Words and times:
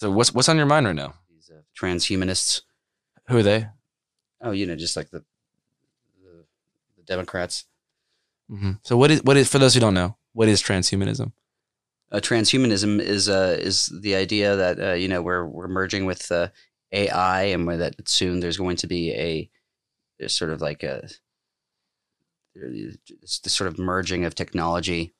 So 0.00 0.10
what's 0.10 0.32
what's 0.32 0.48
on 0.48 0.56
your 0.56 0.64
mind 0.64 0.86
right 0.86 0.96
now? 0.96 1.12
These 1.30 1.50
uh, 1.50 1.60
transhumanists. 1.78 2.62
Who 3.28 3.36
are 3.36 3.42
they? 3.42 3.68
Oh, 4.40 4.50
you 4.50 4.64
know, 4.64 4.74
just 4.74 4.96
like 4.96 5.10
the 5.10 5.22
the, 6.22 6.44
the 6.96 7.02
Democrats. 7.02 7.66
hmm 8.48 8.72
So 8.82 8.96
what 8.96 9.10
is 9.10 9.22
what 9.22 9.36
is 9.36 9.48
for 9.50 9.58
those 9.58 9.74
who 9.74 9.80
don't 9.80 9.92
know? 9.92 10.16
What 10.32 10.48
is 10.48 10.62
transhumanism? 10.62 11.32
Uh, 12.10 12.18
transhumanism 12.18 12.98
is 12.98 13.28
uh, 13.28 13.56
is 13.60 13.92
the 14.00 14.14
idea 14.14 14.56
that 14.56 14.80
uh, 14.80 14.92
you 14.94 15.06
know 15.06 15.20
we're 15.20 15.44
we're 15.44 15.68
merging 15.68 16.06
with 16.06 16.32
uh, 16.32 16.48
AI, 16.92 17.42
and 17.42 17.66
where 17.66 17.76
that 17.76 18.08
soon 18.08 18.40
there's 18.40 18.56
going 18.56 18.76
to 18.76 18.86
be 18.86 19.12
a 19.12 19.50
there's 20.18 20.34
sort 20.34 20.50
of 20.50 20.62
like 20.62 20.82
a 20.82 21.08
it's 22.54 23.38
the 23.40 23.50
sort 23.50 23.68
of 23.68 23.78
merging 23.78 24.24
of 24.24 24.34
technology, 24.34 25.14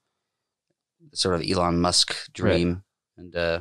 sort 1.12 1.34
of 1.34 1.42
Elon 1.46 1.80
Musk 1.80 2.32
dream, 2.32 2.82
and 3.18 3.36
uh, 3.36 3.60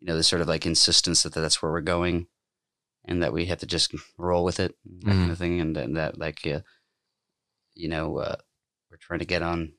you 0.00 0.06
know 0.06 0.16
the 0.16 0.22
sort 0.22 0.42
of 0.42 0.48
like 0.48 0.66
insistence 0.66 1.22
that 1.22 1.34
that's 1.34 1.62
where 1.62 1.70
we're 1.70 1.80
going, 1.80 2.26
and 3.04 3.22
that 3.22 3.32
we 3.32 3.46
have 3.46 3.58
to 3.58 3.66
just 3.66 3.94
roll 4.18 4.44
with 4.44 4.60
it, 4.60 4.74
that 5.04 5.12
kind 5.12 5.30
of 5.30 5.38
thing, 5.38 5.60
and, 5.60 5.76
then 5.76 5.94
that 5.94 6.18
like 6.18 6.46
uh, 6.46 6.60
you 7.74 7.88
know 7.88 8.18
uh, 8.18 8.36
we're 8.90 8.96
trying 8.96 9.20
to 9.20 9.26
get 9.26 9.42
on, 9.42 9.72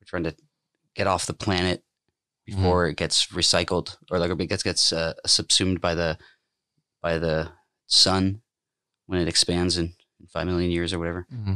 we're 0.00 0.06
trying 0.06 0.24
to 0.24 0.34
get 0.94 1.06
off 1.06 1.26
the 1.26 1.34
planet 1.34 1.82
before 2.46 2.86
it 2.86 2.96
gets 2.96 3.28
recycled 3.28 3.96
or 4.10 4.18
like 4.18 4.30
it 4.30 4.48
gets 4.48 4.62
gets 4.62 4.92
uh, 4.92 5.14
subsumed 5.26 5.80
by 5.80 5.94
the 5.94 6.18
by 7.02 7.18
the 7.18 7.50
sun 7.86 8.40
when 9.06 9.20
it 9.20 9.28
expands 9.28 9.76
in, 9.76 9.94
in 10.18 10.26
five 10.26 10.46
million 10.46 10.70
years 10.70 10.92
or 10.92 10.98
whatever. 10.98 11.26
Mm-hmm. 11.32 11.54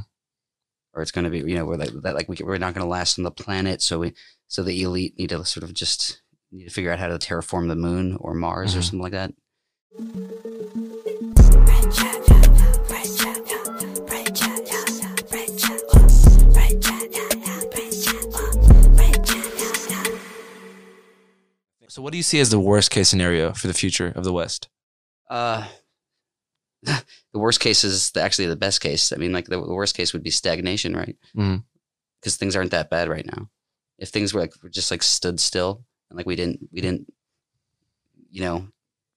or 0.94 1.02
it's 1.02 1.10
going 1.10 1.24
to 1.24 1.30
be 1.30 1.38
you 1.38 1.56
know 1.56 1.64
we're 1.64 1.76
like 1.76 1.90
that 2.02 2.14
like 2.14 2.28
we, 2.28 2.36
we're 2.42 2.58
not 2.58 2.74
going 2.74 2.84
to 2.84 2.90
last 2.90 3.18
on 3.18 3.24
the 3.24 3.30
planet 3.30 3.82
so 3.82 3.98
we 3.98 4.14
so 4.46 4.62
the 4.62 4.82
elite 4.82 5.18
need 5.18 5.30
to 5.30 5.44
sort 5.44 5.64
of 5.64 5.74
just 5.74 6.22
need 6.54 6.64
to 6.64 6.70
figure 6.70 6.92
out 6.92 6.98
how 6.98 7.08
to 7.08 7.18
terraform 7.18 7.68
the 7.68 7.76
moon 7.76 8.16
or 8.20 8.34
mars 8.34 8.74
or 8.74 8.78
Mhm. 8.78 8.84
something 8.84 9.00
like 9.00 9.12
that. 9.12 9.32
So 21.88 22.02
what 22.02 22.10
do 22.12 22.16
you 22.16 22.22
see 22.22 22.40
as 22.40 22.50
the 22.50 22.58
worst 22.58 22.90
case 22.90 23.08
scenario 23.08 23.52
for 23.52 23.66
the 23.68 23.74
future 23.74 24.08
of 24.14 24.24
the 24.24 24.32
West? 24.32 24.68
uh 25.30 25.66
the 26.82 27.38
worst 27.38 27.60
case 27.60 27.82
is 27.82 28.10
the, 28.10 28.20
actually 28.20 28.46
the 28.46 28.56
best 28.56 28.80
case. 28.82 29.10
I 29.12 29.16
mean 29.16 29.32
like 29.32 29.46
the, 29.46 29.56
the 29.56 29.72
worst 29.74 29.96
case 29.96 30.12
would 30.12 30.22
be 30.22 30.30
stagnation 30.30 30.94
right? 30.94 31.16
Because 32.20 32.36
things 32.36 32.56
aren't 32.56 32.72
that 32.72 32.90
bad 32.90 33.08
right 33.08 33.24
now. 33.24 33.48
If 33.98 34.10
things 34.10 34.34
were 34.34 34.40
like 34.42 34.52
were 34.62 34.68
just 34.68 34.90
like 34.90 35.02
stood 35.02 35.40
still 35.40 35.84
and 36.14 36.16
like 36.16 36.26
we 36.26 36.36
didn't 36.36 36.68
we 36.72 36.80
didn't 36.80 37.12
you 38.30 38.40
know 38.40 38.68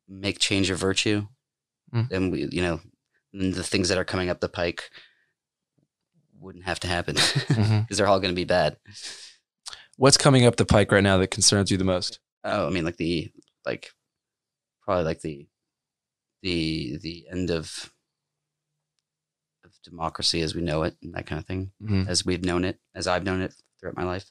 make 0.08 0.40
change 0.40 0.70
a 0.72 0.76
virtue 0.76 1.28
Mm. 1.94 2.10
then 2.10 2.32
we 2.32 2.50
you 2.52 2.62
know 2.62 2.82
then 3.32 3.52
the 3.52 3.64
things 3.64 3.88
that 3.88 3.98
are 3.98 4.04
coming 4.04 4.30
up 4.30 4.42
the 4.42 4.50
pike 4.50 4.90
wouldn't 6.38 6.66
have 6.66 6.82
to 6.82 6.88
happen 6.88 7.16
because 7.48 7.56
Mhm. 7.56 7.88
they're 7.96 8.08
all 8.08 8.20
going 8.20 8.34
to 8.34 8.36
be 8.36 8.44
bad 8.44 8.76
What's 9.96 10.18
coming 10.18 10.46
up 10.46 10.58
the 10.58 10.66
pike 10.66 10.92
right 10.92 11.04
now 11.04 11.18
that 11.18 11.32
concerns 11.32 11.72
you 11.72 11.78
the 11.78 11.86
most? 11.86 12.20
oh 12.44 12.68
i 12.68 12.70
mean 12.70 12.84
like 12.84 12.98
the 12.98 13.32
like 13.66 13.92
probably 14.82 15.06
like 15.06 15.22
the 15.22 15.48
the 16.44 16.98
the 17.02 17.28
end 17.32 17.52
of 17.52 17.94
of 19.64 19.72
democracy 19.84 20.42
as 20.42 20.54
we 20.54 20.62
know 20.62 20.84
it 20.84 20.96
and 21.02 21.14
that 21.14 21.26
kind 21.26 21.40
of 21.40 21.46
thing 21.46 21.72
Mhm. 21.82 22.08
as 22.08 22.26
we've 22.26 22.44
known 22.44 22.66
it 22.66 22.80
as 22.96 23.08
i've 23.08 23.24
known 23.24 23.42
it 23.42 23.54
throughout 23.80 23.96
my 23.96 24.04
life 24.04 24.30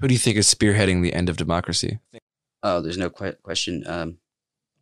Who 0.00 0.08
do 0.08 0.14
you 0.14 0.18
think 0.18 0.36
is 0.36 0.52
spearheading 0.52 1.02
the 1.02 1.12
end 1.12 1.28
of 1.28 1.36
democracy? 1.36 1.98
Oh, 2.62 2.80
there's 2.80 2.98
no 2.98 3.10
que- 3.10 3.36
question. 3.42 3.84
Um, 3.86 4.18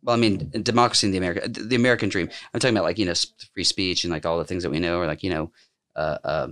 well, 0.03 0.15
I 0.15 0.19
mean, 0.19 0.49
democracy 0.63 1.07
in 1.07 1.11
the 1.11 1.17
America, 1.17 1.47
the 1.47 1.75
American 1.75 2.09
dream. 2.09 2.29
I'm 2.53 2.59
talking 2.59 2.75
about 2.75 2.85
like 2.85 2.97
you 2.97 3.05
know 3.05 3.13
free 3.53 3.63
speech 3.63 4.03
and 4.03 4.11
like 4.11 4.25
all 4.25 4.37
the 4.39 4.45
things 4.45 4.63
that 4.63 4.69
we 4.71 4.79
know, 4.79 4.99
or 4.99 5.05
like 5.07 5.21
you 5.23 5.29
know, 5.29 5.51
uh, 5.95 6.17
uh, 6.23 6.47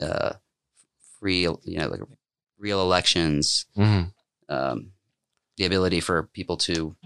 uh, 0.00 0.32
free, 1.18 1.40
you 1.42 1.58
know, 1.78 1.88
like 1.88 2.00
real 2.58 2.80
elections, 2.82 3.66
Mm-hmm. 3.76 4.08
um, 4.54 4.92
the 5.56 5.64
ability 5.64 6.00
for 6.00 6.24
people 6.34 6.56
to 6.58 6.96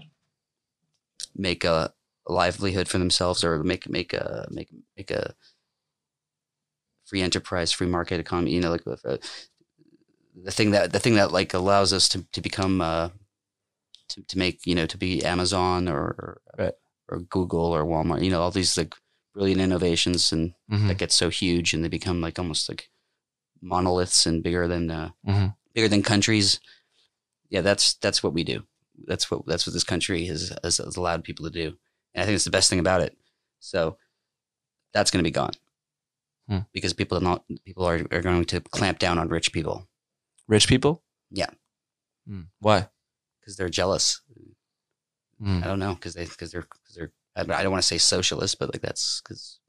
make 1.35 1.63
a, 1.63 1.93
a 2.27 2.31
livelihood 2.31 2.87
for 2.87 2.97
themselves, 2.97 3.43
or 3.43 3.63
make 3.63 3.89
make 3.89 4.13
a 4.13 4.47
make 4.49 4.69
make 4.97 5.11
a 5.11 5.33
free 7.05 7.21
enterprise, 7.21 7.71
free 7.71 7.87
market 7.87 8.19
economy. 8.19 8.51
You 8.51 8.61
know, 8.61 8.71
like 8.71 8.83
uh, 8.87 9.17
the 10.43 10.51
thing 10.51 10.71
that 10.71 10.91
the 10.91 10.99
thing 10.99 11.15
that 11.15 11.31
like 11.31 11.53
allows 11.53 11.93
us 11.93 12.09
to 12.09 12.23
to 12.31 12.41
become 12.41 12.81
uh, 12.81 13.09
to 14.09 14.21
to 14.23 14.37
make 14.37 14.65
you 14.65 14.75
know 14.75 14.85
to 14.85 14.97
be 14.97 15.23
Amazon 15.23 15.87
or 15.87 16.01
or, 16.01 16.41
Right. 16.57 16.73
or 17.09 17.19
Google 17.19 17.73
or 17.75 17.83
Walmart. 17.85 18.23
You 18.23 18.31
know, 18.31 18.41
all 18.41 18.51
these 18.51 18.77
like 18.77 18.93
brilliant 19.33 19.61
innovations 19.61 20.31
and 20.31 20.53
Mm-hmm. 20.71 20.87
that 20.87 20.97
get 20.97 21.11
so 21.11 21.29
huge 21.29 21.73
and 21.73 21.83
they 21.83 21.89
become 21.89 22.19
like 22.21 22.39
almost 22.39 22.67
like 22.69 22.89
monoliths 23.61 24.25
and 24.25 24.43
bigger 24.43 24.67
than 24.67 24.89
uh, 24.91 25.09
Mhm. 25.27 25.55
bigger 25.73 25.87
than 25.87 26.03
countries. 26.03 26.59
Yeah, 27.49 27.61
that's 27.61 27.93
that's 27.95 28.23
what 28.23 28.33
we 28.33 28.43
do. 28.43 28.65
That's 29.07 29.29
what 29.29 29.45
that's 29.45 29.65
what 29.67 29.73
this 29.73 29.83
country 29.83 30.25
has, 30.25 30.53
has, 30.63 30.77
has 30.77 30.95
allowed 30.97 31.23
people 31.23 31.45
to 31.45 31.51
do, 31.51 31.77
and 32.13 32.21
I 32.23 32.25
think 32.25 32.35
it's 32.35 32.45
the 32.45 32.49
best 32.51 32.69
thing 32.69 32.79
about 32.79 33.01
it. 33.01 33.15
So 33.59 33.97
that's 34.93 35.11
going 35.11 35.23
to 35.23 35.27
be 35.27 35.31
gone 35.31 35.53
Hmm. 36.47 36.59
because 36.73 36.93
people 36.93 37.17
are 37.17 37.21
not 37.21 37.43
people 37.65 37.85
are, 37.85 38.05
are 38.11 38.21
going 38.21 38.45
to 38.45 38.61
clamp 38.61 38.99
down 38.99 39.17
on 39.19 39.27
rich 39.29 39.51
people 39.51 39.87
Rich 40.47 40.67
people? 40.67 41.03
Yeah. 41.31 41.49
Mm. 42.29 42.47
Why? 42.59 42.89
because 43.39 43.57
they're 43.57 43.69
jealous. 43.69 44.21
Mm. 45.39 45.63
I 45.63 45.67
don't 45.67 45.77
know 45.77 45.93
because 45.93 46.15
they 46.15 46.25
because 46.25 46.51
they're 46.51 46.61
because 46.63 46.95
they're 46.95 47.11
I 47.35 47.43
don't 47.61 47.71
want 47.71 47.83
to 47.83 47.87
say 47.87 47.99
socialist, 47.99 48.57
but 48.57 48.73
like 48.73 48.81
that's 48.81 49.21
because 49.21 49.59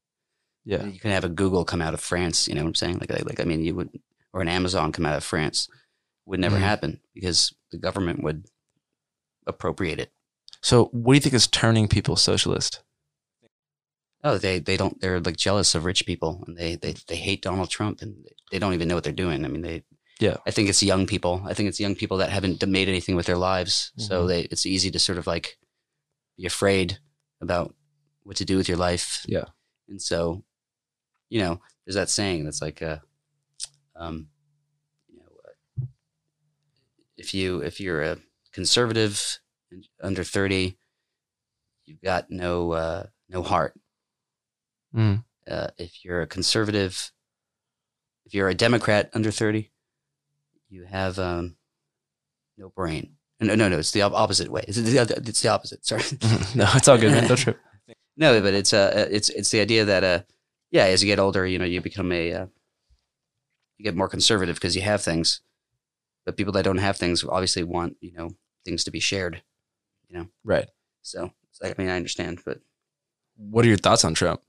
Yeah. 0.64 0.84
you 0.86 0.98
can 0.98 1.10
have 1.10 1.24
a 1.24 1.28
Google 1.28 1.64
come 1.66 1.82
out 1.82 1.92
of 1.92 2.00
France. 2.00 2.48
You 2.48 2.54
know 2.54 2.62
what 2.62 2.68
I'm 2.68 2.74
saying? 2.74 2.98
Like, 2.98 3.10
like, 3.10 3.26
like 3.26 3.40
I 3.40 3.44
mean, 3.44 3.62
you 3.62 3.74
would, 3.74 3.90
or 4.32 4.40
an 4.40 4.48
Amazon 4.48 4.92
come 4.92 5.04
out 5.04 5.16
of 5.16 5.24
France, 5.24 5.68
would 6.24 6.40
never 6.40 6.56
Mhm. 6.56 6.60
happen 6.60 7.00
because 7.12 7.52
the 7.70 7.76
government 7.78 8.22
would 8.22 8.46
appropriate 9.46 9.98
it. 10.00 10.10
So 10.62 10.86
what 10.86 11.12
do 11.12 11.16
you 11.16 11.20
think 11.20 11.34
is 11.34 11.46
turning 11.46 11.88
people 11.88 12.16
socialist? 12.16 12.82
Oh, 14.24 14.38
they 14.38 14.58
they 14.58 14.76
don't. 14.78 14.98
They're 15.00 15.20
like 15.20 15.36
jealous 15.36 15.74
of 15.74 15.84
rich 15.84 16.06
people, 16.06 16.42
and 16.46 16.56
they 16.56 16.76
they 16.76 16.94
they 17.08 17.16
hate 17.16 17.42
Donald 17.42 17.68
Trump, 17.70 18.00
and 18.00 18.26
they 18.50 18.58
don't 18.58 18.72
even 18.74 18.88
know 18.88 18.94
what 18.94 19.04
they're 19.04 19.12
doing. 19.12 19.44
I 19.44 19.48
mean, 19.48 19.60
they. 19.62 19.84
Yeah. 20.20 20.36
I 20.46 20.50
think 20.50 20.68
it's 20.68 20.82
young 20.82 21.06
people. 21.06 21.42
I 21.44 21.52
think 21.54 21.68
it's 21.68 21.80
young 21.80 21.94
people 21.94 22.16
that 22.18 22.30
haven't 22.30 22.66
made 22.66 22.88
anything 22.88 23.16
with 23.16 23.26
their 23.26 23.36
lives, 23.36 23.92
so 23.98 24.24
Mhm. 24.24 24.28
they 24.28 24.40
it's 24.42 24.64
easy 24.66 24.90
to 24.90 24.98
sort 24.98 25.18
of 25.18 25.26
like 25.26 25.58
be 26.36 26.46
afraid 26.46 26.98
about 27.40 27.74
what 28.22 28.36
to 28.38 28.44
do 28.44 28.56
with 28.56 28.68
your 28.68 28.78
life. 28.78 29.24
Yeah. 29.28 29.44
And 29.88 30.00
so, 30.00 30.42
you 31.28 31.40
know, 31.40 31.60
there's 31.84 31.94
that 31.96 32.10
saying 32.10 32.44
that's 32.44 32.62
like, 32.62 32.80
uh, 32.82 32.98
um, 33.94 34.28
you 35.08 35.18
know, 35.18 35.28
uh, 35.82 35.86
if 37.16 37.34
you 37.34 37.60
if 37.60 37.78
you're 37.80 38.02
a 38.02 38.18
conservative 38.52 39.38
under 40.02 40.24
thirty, 40.24 40.78
you've 41.84 42.00
got 42.00 42.30
no 42.30 42.72
uh, 42.72 43.06
no 43.28 43.42
heart. 43.42 43.78
Mm. 44.94 45.24
Uh, 45.46 45.68
if 45.78 46.04
you're 46.04 46.22
a 46.22 46.26
conservative, 46.26 47.12
if 48.24 48.34
you're 48.34 48.48
a 48.48 48.54
Democrat 48.54 49.10
under 49.12 49.30
thirty, 49.30 49.70
you 50.68 50.84
have 50.84 51.18
um, 51.18 51.56
no 52.58 52.70
brain. 52.70 53.12
No, 53.40 53.54
no, 53.54 53.68
no. 53.68 53.78
It's 53.78 53.90
the 53.90 54.02
opposite 54.02 54.48
way. 54.50 54.64
It's 54.66 54.78
the, 54.78 55.22
it's 55.26 55.42
the 55.42 55.48
opposite. 55.48 55.84
Sorry. 55.84 56.02
no, 56.54 56.66
it's 56.74 56.88
all 56.88 56.96
good, 56.98 57.12
man. 57.12 57.28
Don't 57.28 57.36
trip. 57.36 57.58
No, 58.18 58.40
but 58.40 58.54
it's 58.54 58.72
uh, 58.72 59.06
it's 59.10 59.28
it's 59.28 59.50
the 59.50 59.60
idea 59.60 59.84
that 59.84 60.02
uh, 60.02 60.20
yeah, 60.70 60.84
as 60.84 61.02
you 61.02 61.06
get 61.06 61.18
older, 61.18 61.46
you 61.46 61.58
know, 61.58 61.66
you 61.66 61.82
become 61.82 62.10
a 62.12 62.32
uh, 62.32 62.46
you 63.76 63.84
get 63.84 63.94
more 63.94 64.08
conservative 64.08 64.56
because 64.56 64.74
you 64.74 64.80
have 64.80 65.02
things, 65.02 65.42
but 66.24 66.36
people 66.38 66.54
that 66.54 66.64
don't 66.64 66.78
have 66.78 66.96
things 66.96 67.22
obviously 67.24 67.62
want 67.62 67.98
you 68.00 68.12
know 68.12 68.30
things 68.64 68.84
to 68.84 68.90
be 68.90 69.00
shared. 69.00 69.42
You 70.08 70.16
know. 70.18 70.28
Right. 70.44 70.66
So 71.02 71.30
it's 71.50 71.60
like, 71.60 71.78
I 71.78 71.82
mean, 71.82 71.90
I 71.90 71.96
understand, 71.96 72.40
but 72.44 72.60
What 73.36 73.66
are 73.66 73.68
your 73.68 73.76
thoughts 73.76 74.02
on 74.02 74.14
Trump? 74.14 74.40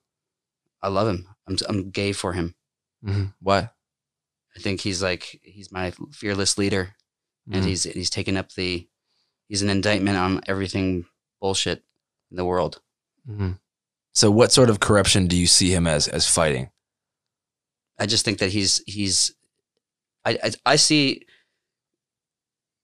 I 0.82 0.88
love 0.88 1.10
him. 1.10 1.28
I'm 1.46 1.58
I'm 1.68 1.90
gay 1.90 2.14
for 2.14 2.32
him. 2.32 2.56
Mhm. 3.04 3.34
Why? 3.42 3.70
I 4.58 4.60
think 4.60 4.82
he's 4.82 5.02
like 5.04 5.40
he's 5.44 5.72
my 5.72 5.92
fearless 6.12 6.58
leader, 6.58 6.96
and 7.52 7.64
Mhm. 7.64 7.68
he's 7.68 7.84
he's 7.84 8.10
taken 8.10 8.36
up 8.38 8.54
the 8.54 8.88
he's 9.48 9.62
an 9.62 9.70
indictment 9.70 10.18
on 10.18 10.42
everything 10.48 11.06
bullshit 11.40 11.84
in 12.32 12.38
the 12.38 12.46
world. 12.46 12.82
Mhm. 13.30 13.60
So 14.14 14.32
what 14.32 14.52
sort 14.52 14.70
of 14.72 14.80
corruption 14.80 15.28
do 15.28 15.38
you 15.38 15.46
see 15.48 15.70
him 15.72 15.86
as 15.86 16.08
as 16.08 16.28
fighting? 16.28 16.72
I 18.00 18.06
just 18.08 18.26
think 18.26 18.40
that 18.40 18.52
he's 18.52 18.82
he's 18.88 19.32
I 20.26 20.40
I, 20.44 20.52
I 20.66 20.76
see 20.78 21.26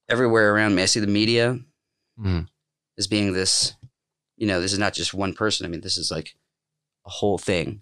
everywhere 0.09 0.53
around 0.53 0.75
me. 0.75 0.83
I 0.83 0.85
see 0.85 0.99
the 0.99 1.07
media 1.07 1.59
Mhm. 2.19 2.47
as 2.97 3.07
being 3.07 3.33
this, 3.33 3.73
you 4.37 4.45
know, 4.47 4.61
this 4.61 4.73
is 4.73 4.79
not 4.79 4.93
just 4.93 5.13
one 5.13 5.33
person. 5.33 5.65
I 5.65 5.69
mean, 5.69 5.81
this 5.81 5.97
is 5.97 6.11
like 6.11 6.35
a 7.05 7.09
whole 7.09 7.37
thing 7.37 7.81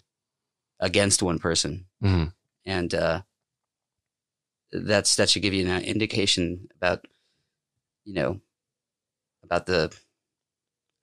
against 0.80 1.22
one 1.22 1.38
person, 1.38 1.86
Mhm. 2.02 2.32
and 2.64 2.94
uh, 2.94 3.22
that's 4.72 5.16
that 5.16 5.28
should 5.30 5.42
give 5.42 5.54
you 5.54 5.66
an 5.68 5.82
indication 5.84 6.68
about, 6.76 7.06
you 8.04 8.14
know, 8.14 8.40
about 9.44 9.66
the 9.66 9.94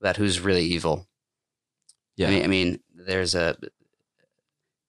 about 0.02 0.18
who's 0.18 0.40
really 0.40 0.64
evil. 0.66 1.08
Yeah. 2.16 2.28
I 2.28 2.32
mean, 2.32 2.44
I 2.44 2.48
mean, 2.48 2.80
there's 2.94 3.36
a 3.36 3.58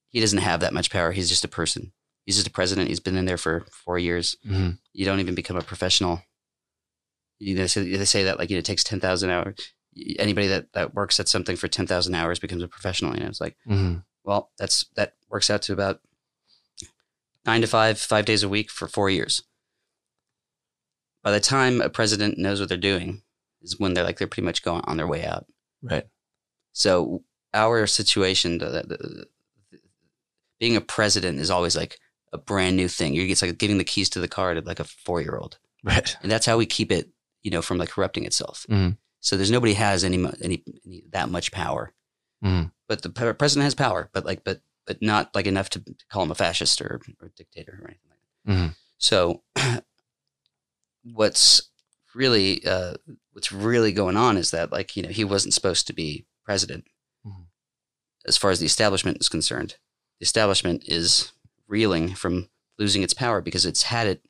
he 0.08 0.20
doesn't 0.20 0.38
have 0.38 0.60
that 0.60 0.72
much 0.74 0.90
power. 0.90 1.12
He's 1.12 1.28
just 1.28 1.44
a 1.44 1.48
person. 1.48 1.92
He's 2.26 2.36
just 2.36 2.46
a 2.48 2.50
president. 2.52 2.88
He's 2.88 3.00
been 3.00 3.16
in 3.16 3.24
there 3.26 3.36
for 3.36 3.64
four 3.70 3.98
years. 3.98 4.36
Mhm. 4.46 4.78
You 4.92 5.04
don't 5.04 5.20
even 5.20 5.34
become 5.34 5.56
a 5.56 5.62
professional. 5.62 6.22
You 7.38 7.54
know, 7.56 7.66
so 7.66 7.82
they 7.82 8.04
say 8.04 8.24
that 8.24 8.38
like 8.38 8.50
you 8.50 8.56
know, 8.56 8.60
it 8.60 8.64
takes 8.64 8.84
ten 8.84 9.00
thousand 9.00 9.30
hours. 9.30 9.56
Anybody 10.18 10.46
that 10.48 10.72
that 10.72 10.94
works 10.94 11.18
at 11.20 11.28
something 11.28 11.56
for 11.56 11.68
ten 11.68 11.86
thousand 11.86 12.14
hours 12.14 12.38
becomes 12.38 12.62
a 12.62 12.68
professional. 12.68 13.14
You 13.14 13.20
know, 13.20 13.28
it's 13.28 13.40
like 13.40 13.56
Mhm. 13.68 14.04
well, 14.24 14.50
that's 14.58 14.86
that 14.96 15.14
works 15.28 15.50
out 15.50 15.62
to 15.62 15.72
about 15.72 16.00
nine 17.46 17.60
to 17.60 17.66
five, 17.66 17.98
five 17.98 18.24
days 18.24 18.42
a 18.42 18.48
week 18.48 18.70
for 18.70 18.86
four 18.88 19.10
years. 19.10 19.42
By 21.22 21.32
the 21.32 21.40
time 21.40 21.80
a 21.80 21.88
president 21.90 22.38
knows 22.38 22.60
what 22.60 22.68
they're 22.68 22.78
doing, 22.78 23.22
is 23.62 23.78
when 23.78 23.92
they're 23.94 24.04
like 24.04 24.18
they're 24.18 24.26
pretty 24.26 24.46
much 24.46 24.62
going 24.62 24.82
on 24.84 24.96
their 24.96 25.06
way 25.06 25.24
out. 25.24 25.46
Right. 25.82 26.06
So 26.72 27.24
our 27.52 27.86
situation, 27.86 28.58
the, 28.58 28.66
the, 28.86 28.96
the, 28.96 29.24
being 30.58 30.76
a 30.76 30.80
president 30.80 31.38
is 31.38 31.50
always 31.50 31.76
like 31.76 31.98
a 32.32 32.38
brand 32.38 32.76
new 32.76 32.88
thing. 32.88 33.12
You're 33.14 33.26
it's 33.26 33.42
like 33.42 33.58
giving 33.58 33.78
the 33.78 33.84
keys 33.84 34.08
to 34.10 34.20
the 34.20 34.28
car 34.28 34.54
to 34.54 34.60
like 34.60 34.80
a 34.80 34.84
four 34.84 35.20
year 35.20 35.36
old, 35.36 35.58
Right. 35.82 36.16
and 36.22 36.30
that's 36.30 36.46
how 36.46 36.56
we 36.56 36.66
keep 36.66 36.92
it, 36.92 37.10
you 37.42 37.50
know, 37.50 37.60
from 37.62 37.76
like 37.78 37.90
corrupting 37.90 38.24
itself. 38.24 38.64
Mhm. 38.70 38.96
So 39.20 39.36
there's 39.36 39.50
nobody 39.50 39.74
has 39.74 40.04
any, 40.04 40.16
any 40.42 40.62
any 40.86 41.02
that 41.10 41.28
much 41.28 41.52
power, 41.52 41.92
Mhm. 42.44 42.72
but 42.88 43.02
the 43.02 43.10
president 43.10 43.64
has 43.64 43.74
power, 43.74 44.08
but 44.14 44.24
like 44.24 44.44
but 44.44 44.62
but 44.90 45.00
not 45.00 45.32
like 45.36 45.46
enough 45.46 45.70
to 45.70 45.80
call 46.10 46.24
him 46.24 46.32
a 46.32 46.34
fascist 46.34 46.80
or, 46.80 47.00
or 47.20 47.26
a 47.28 47.30
dictator 47.36 47.78
or 47.80 47.86
anything 47.86 48.10
like 48.10 48.18
that. 48.44 48.52
Mhm. 48.52 48.74
So 48.98 49.42
what's 51.04 51.70
really 52.12 52.64
uh, 52.66 52.94
what's 53.32 53.52
really 53.52 53.92
going 53.92 54.16
on 54.16 54.36
is 54.36 54.50
that 54.50 54.72
like 54.72 54.96
you 54.96 55.02
know 55.04 55.08
he 55.10 55.22
wasn't 55.22 55.54
supposed 55.54 55.86
to 55.86 55.92
be 55.92 56.26
president 56.44 56.86
Mhm. 57.24 57.46
as 58.26 58.36
far 58.36 58.50
as 58.50 58.58
the 58.58 58.66
establishment 58.66 59.18
is 59.20 59.28
concerned. 59.28 59.76
The 60.18 60.24
establishment 60.24 60.82
is 60.88 61.30
reeling 61.68 62.16
from 62.16 62.48
losing 62.76 63.02
its 63.04 63.14
power 63.14 63.40
because 63.40 63.64
it's 63.64 63.84
had 63.84 64.08
it, 64.08 64.22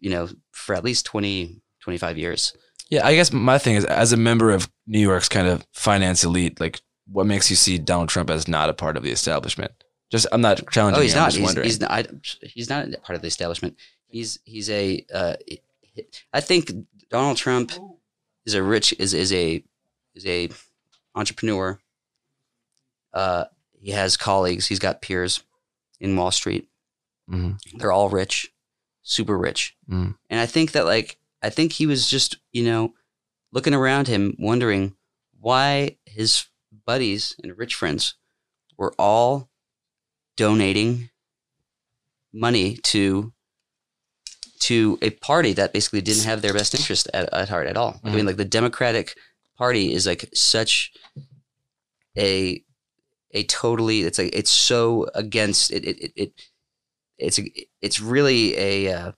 you 0.00 0.10
know, 0.10 0.28
for 0.50 0.74
at 0.74 0.82
least 0.82 1.06
20, 1.06 1.62
25 1.80 2.18
years. 2.18 2.52
Yeah, 2.88 3.06
I 3.06 3.14
guess 3.14 3.32
my 3.32 3.58
thing 3.58 3.76
is, 3.76 3.84
as 3.84 4.12
a 4.12 4.16
member 4.16 4.50
of 4.50 4.68
New 4.88 4.98
York's 4.98 5.28
kind 5.28 5.46
of 5.46 5.64
finance 5.72 6.24
elite, 6.24 6.58
like, 6.58 6.80
what 7.10 7.26
makes 7.26 7.50
you 7.50 7.56
see 7.56 7.78
Donald 7.78 8.08
Trump 8.08 8.30
as 8.30 8.46
not 8.48 8.68
a 8.70 8.74
part 8.74 8.96
of 8.96 9.02
the 9.02 9.10
establishment? 9.10 9.72
Just, 10.10 10.26
I'm 10.32 10.40
not 10.40 10.60
challenging. 10.70 10.98
Oh, 10.98 11.02
he's 11.02 11.12
you, 11.14 11.20
not. 11.20 11.26
just 11.26 11.36
He's, 11.36 11.44
wondering. 11.46 11.64
he's 11.66 11.80
not. 11.80 11.90
I, 11.90 12.04
he's 12.42 12.68
not 12.68 12.86
part 13.02 13.16
of 13.16 13.22
the 13.22 13.28
establishment. 13.28 13.76
He's 14.08 14.40
he's 14.44 14.68
a. 14.70 15.04
Uh, 15.12 15.34
I 16.32 16.40
think 16.40 16.72
Donald 17.10 17.36
Trump 17.36 17.72
is 18.44 18.54
a 18.54 18.62
rich 18.62 18.92
is 18.98 19.14
is 19.14 19.32
a 19.32 19.62
is 20.14 20.26
a 20.26 20.48
entrepreneur. 21.14 21.78
Uh, 23.12 23.44
he 23.80 23.92
has 23.92 24.16
colleagues. 24.16 24.66
He's 24.66 24.78
got 24.78 25.00
peers 25.02 25.42
in 26.00 26.16
Wall 26.16 26.30
Street. 26.30 26.68
Mm-hmm. 27.30 27.78
They're 27.78 27.92
all 27.92 28.08
rich, 28.08 28.52
super 29.02 29.38
rich. 29.38 29.76
Mhm. 29.88 30.16
And 30.28 30.40
I 30.40 30.46
think 30.46 30.72
that 30.72 30.86
like 30.86 31.18
I 31.42 31.50
think 31.50 31.72
he 31.72 31.86
was 31.86 32.08
just 32.10 32.36
you 32.52 32.64
know 32.64 32.94
looking 33.52 33.74
around 33.74 34.08
him, 34.08 34.34
wondering 34.38 34.96
why 35.38 35.98
his 36.04 36.46
buddies 36.90 37.36
and 37.40 37.56
rich 37.56 37.76
friends 37.76 38.16
were 38.76 38.92
all 38.98 39.48
donating 40.36 41.08
money 42.32 42.76
to 42.82 43.32
to 44.58 44.98
a 45.00 45.10
party 45.10 45.52
that 45.52 45.72
basically 45.72 46.00
didn't 46.00 46.24
have 46.24 46.42
their 46.42 46.52
best 46.52 46.74
interest 46.74 47.06
at, 47.14 47.32
at 47.32 47.48
heart 47.48 47.68
at 47.68 47.76
all. 47.76 48.00
I 48.02 48.10
mean, 48.10 48.26
like 48.26 48.38
the 48.38 48.44
Democratic 48.58 49.14
Party 49.56 49.92
is 49.92 50.04
like 50.04 50.28
such 50.34 50.90
a 52.18 52.60
a 53.38 53.44
totally 53.44 54.00
it's 54.02 54.18
like 54.18 54.34
it's 54.34 54.50
so 54.50 55.06
against 55.14 55.70
it 55.70 55.84
it 55.84 55.96
it, 56.04 56.12
it 56.16 56.30
it's 57.18 57.38
a, 57.38 57.44
it's 57.80 58.00
really 58.00 58.56
a 58.58 58.92
uh, 58.92 59.12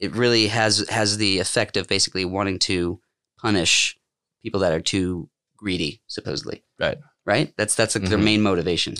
it 0.00 0.16
really 0.16 0.46
has 0.46 0.88
has 0.88 1.18
the 1.18 1.38
effect 1.38 1.76
of 1.76 1.86
basically 1.86 2.24
wanting 2.24 2.58
to 2.60 2.98
punish 3.36 3.98
people 4.42 4.60
that 4.60 4.72
are 4.72 4.80
too 4.80 5.28
greedy 5.64 6.02
supposedly. 6.06 6.62
Right. 6.78 6.98
right? 7.24 7.54
That's 7.56 7.74
that's 7.74 7.94
like 7.96 8.08
their 8.10 8.18
Mhm. 8.18 8.24
main 8.30 8.42
motivation. 8.42 8.94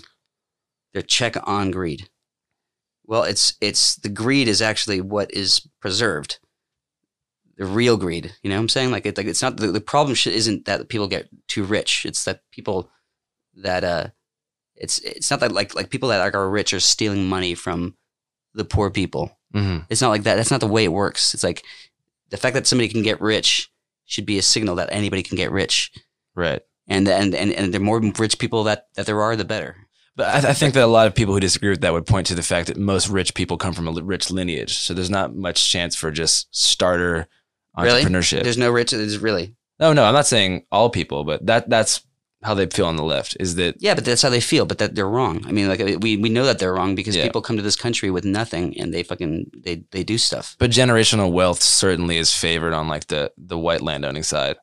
Their 0.94 1.02
check 1.02 1.34
on 1.46 1.70
greed. 1.70 2.08
Well 3.04 3.24
it's 3.24 3.54
it's 3.60 3.96
the 3.96 4.08
greed 4.08 4.48
is 4.48 4.62
actually 4.62 5.00
what 5.02 5.30
is 5.34 5.60
preserved. 5.80 6.38
The 7.56 7.66
real 7.66 7.96
greed 7.96 8.32
you 8.42 8.48
know 8.50 8.56
what 8.56 8.62
i'm 8.62 8.68
saying? 8.76 8.90
Like, 8.90 9.06
it, 9.06 9.16
like 9.18 9.26
it's 9.26 9.42
not 9.42 9.58
the, 9.58 9.68
the 9.68 9.80
problem 9.92 10.14
sh- 10.14 10.38
isn't 10.40 10.64
that 10.64 10.88
people 10.88 11.06
get 11.08 11.28
too 11.48 11.64
rich. 11.64 12.04
It's 12.06 12.24
that 12.24 12.40
people 12.50 12.90
that 13.66 13.84
uh 13.84 14.06
it's 14.74 14.98
it's 15.00 15.30
not 15.30 15.40
that 15.40 15.52
like 15.52 15.74
like 15.74 15.90
people 15.90 16.08
that 16.08 16.34
are 16.34 16.50
rich 16.50 16.72
are 16.72 16.80
stealing 16.80 17.28
money 17.28 17.54
from 17.54 17.94
the 18.54 18.64
poor 18.64 18.90
people. 18.90 19.38
Mhm. 19.54 19.86
it's 19.90 20.00
not 20.00 20.08
like 20.14 20.24
that. 20.24 20.36
That's 20.36 20.50
not 20.50 20.60
the 20.60 20.66
way 20.76 20.84
it 20.84 20.92
works. 20.92 21.34
It's 21.34 21.44
like 21.44 21.62
the 22.30 22.36
fact 22.38 22.54
that 22.54 22.66
somebody 22.66 22.88
can 22.88 23.02
get 23.02 23.20
rich 23.20 23.70
should 24.06 24.26
be 24.26 24.38
a 24.38 24.42
signal 24.42 24.74
that 24.76 24.88
anybody 24.92 25.22
can 25.22 25.36
get 25.36 25.52
rich 25.52 25.92
Right. 26.34 26.62
and 26.88 27.08
and 27.08 27.34
and, 27.34 27.52
and 27.52 27.72
the 27.74 27.80
more 27.80 28.00
rich 28.18 28.38
people 28.38 28.64
that 28.64 28.88
that 28.94 29.06
there 29.06 29.20
are 29.22 29.36
the 29.36 29.44
better 29.44 29.76
But 30.16 30.44
I, 30.44 30.50
I 30.50 30.54
think 30.54 30.74
that 30.74 30.84
a 30.84 30.86
lot 30.98 31.06
of 31.08 31.14
people 31.14 31.34
who 31.34 31.40
disagree 31.40 31.70
with 31.70 31.80
that 31.80 31.92
would 31.92 32.06
point 32.06 32.26
to 32.28 32.34
the 32.34 32.42
fact 32.42 32.68
that 32.68 32.76
most 32.76 33.08
rich 33.08 33.34
people 33.34 33.56
come 33.56 33.72
from 33.74 33.88
a 33.88 33.92
rich 33.92 34.30
lineage. 34.30 34.74
So 34.78 34.94
there's 34.94 35.10
not 35.10 35.34
much 35.34 35.70
chance 35.70 35.96
for 35.96 36.10
just 36.12 36.46
starter 36.54 37.26
Really? 37.76 38.02
entrepreneurship. 38.02 38.44
there's 38.44 38.58
no 38.58 38.70
rich 38.70 38.92
there's 38.92 39.18
really 39.18 39.54
No, 39.80 39.92
no, 39.92 40.04
I'm 40.04 40.14
not 40.14 40.26
saying 40.28 40.66
all 40.70 40.88
people, 40.90 41.24
but 41.24 41.44
that 41.46 41.68
that's 41.68 42.00
how 42.44 42.54
they 42.54 42.66
feel 42.66 42.86
on 42.86 42.96
the 42.96 43.02
left 43.02 43.36
is 43.40 43.54
that 43.56 43.74
Yeah, 43.80 43.94
but 43.94 44.04
that's 44.04 44.22
how 44.22 44.28
they 44.30 44.40
feel. 44.40 44.66
But 44.66 44.76
that 44.78 44.94
they're 44.94 45.08
wrong. 45.08 45.42
I 45.48 45.52
mean, 45.52 45.66
like 45.66 45.80
uh, 45.80 45.98
we, 45.98 46.16
we 46.18 46.28
know 46.28 46.44
that 46.44 46.58
they're 46.58 46.74
wrong 46.74 46.94
because 46.94 47.16
Yeah. 47.16 47.24
people 47.24 47.40
come 47.42 47.56
to 47.56 47.62
this 47.62 47.74
country 47.76 48.10
with 48.10 48.24
nothing 48.24 48.78
and 48.78 48.92
they 48.92 49.02
fucking 49.02 49.50
they 49.64 49.82
they 49.90 50.04
do 50.04 50.18
stuff. 50.18 50.54
but 50.58 50.70
generational 50.70 51.32
wealth 51.32 51.62
certainly 51.62 52.18
is 52.18 52.30
favored 52.36 52.74
on 52.74 52.86
like 52.86 53.06
the 53.08 53.32
the 53.38 53.58
white 53.58 53.80
landowning 53.80 54.22
side. 54.24 54.56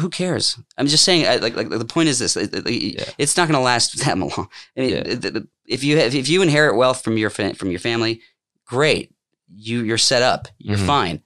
Who 0.00 0.08
cares? 0.08 0.58
I'm 0.78 0.86
just 0.86 1.04
saying. 1.04 1.26
I, 1.26 1.36
like 1.36 1.56
like 1.56 1.68
the 1.68 1.84
point 1.84 2.08
is 2.08 2.18
this: 2.18 2.36
it- 2.36 2.54
it- 2.54 2.70
Yeah. 2.94 3.04
it's 3.18 3.36
not 3.36 3.48
going 3.48 3.58
to 3.58 3.64
last 3.64 3.98
that 4.04 4.16
long. 4.18 4.48
I 4.76 4.80
mean, 4.80 4.90
Yeah. 4.90 5.40
if 5.66 5.82
you 5.84 5.98
have, 5.98 6.14
if 6.14 6.28
you 6.28 6.42
inherit 6.42 6.76
wealth 6.76 7.02
from 7.02 7.16
your 7.18 7.30
fa- 7.30 7.54
from 7.54 7.70
your 7.70 7.80
family, 7.80 8.20
great. 8.66 9.12
You 9.54 9.82
you're 9.82 9.98
set 9.98 10.22
up. 10.22 10.48
You're 10.58 10.78
Mhm. 10.78 10.86
fine. 10.86 11.22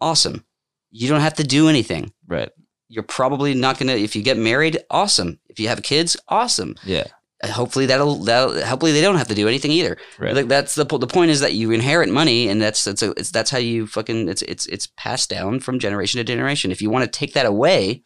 Awesome. 0.00 0.44
You 0.90 1.08
don't 1.08 1.20
have 1.20 1.34
to 1.34 1.44
do 1.44 1.68
anything. 1.68 2.12
Right. 2.26 2.50
You're 2.88 3.02
probably 3.02 3.52
not 3.54 3.78
going 3.78 3.88
to. 3.88 4.00
If 4.00 4.14
you 4.16 4.22
get 4.22 4.38
married, 4.38 4.78
awesome. 4.90 5.38
If 5.48 5.58
you 5.60 5.68
have 5.68 5.82
kids, 5.82 6.16
awesome. 6.28 6.76
Yeah. 6.84 7.04
Hopefully 7.44 7.86
that'll 7.86 8.16
that 8.24 8.64
hopefully 8.64 8.90
they 8.90 9.00
don't 9.00 9.16
have 9.16 9.28
to 9.28 9.34
do 9.34 9.46
anything 9.46 9.70
either. 9.70 9.96
Right. 10.18 10.34
Like 10.34 10.48
that's 10.48 10.74
the 10.74 10.84
the 10.84 11.06
point 11.06 11.30
is 11.30 11.38
that 11.40 11.54
you 11.54 11.70
inherit 11.70 12.08
money, 12.08 12.48
and 12.48 12.60
that's 12.60 12.82
that's 12.82 13.02
a, 13.02 13.10
it's 13.12 13.30
that's 13.30 13.50
how 13.50 13.58
you 13.58 13.86
fucking 13.86 14.28
it's 14.28 14.42
it's 14.42 14.66
it's 14.66 14.88
passed 14.96 15.30
down 15.30 15.60
from 15.60 15.78
generation 15.78 16.18
to 16.18 16.24
generation. 16.24 16.72
If 16.72 16.82
you 16.82 16.90
want 16.90 17.04
to 17.04 17.18
take 17.18 17.34
that 17.34 17.46
away, 17.46 18.02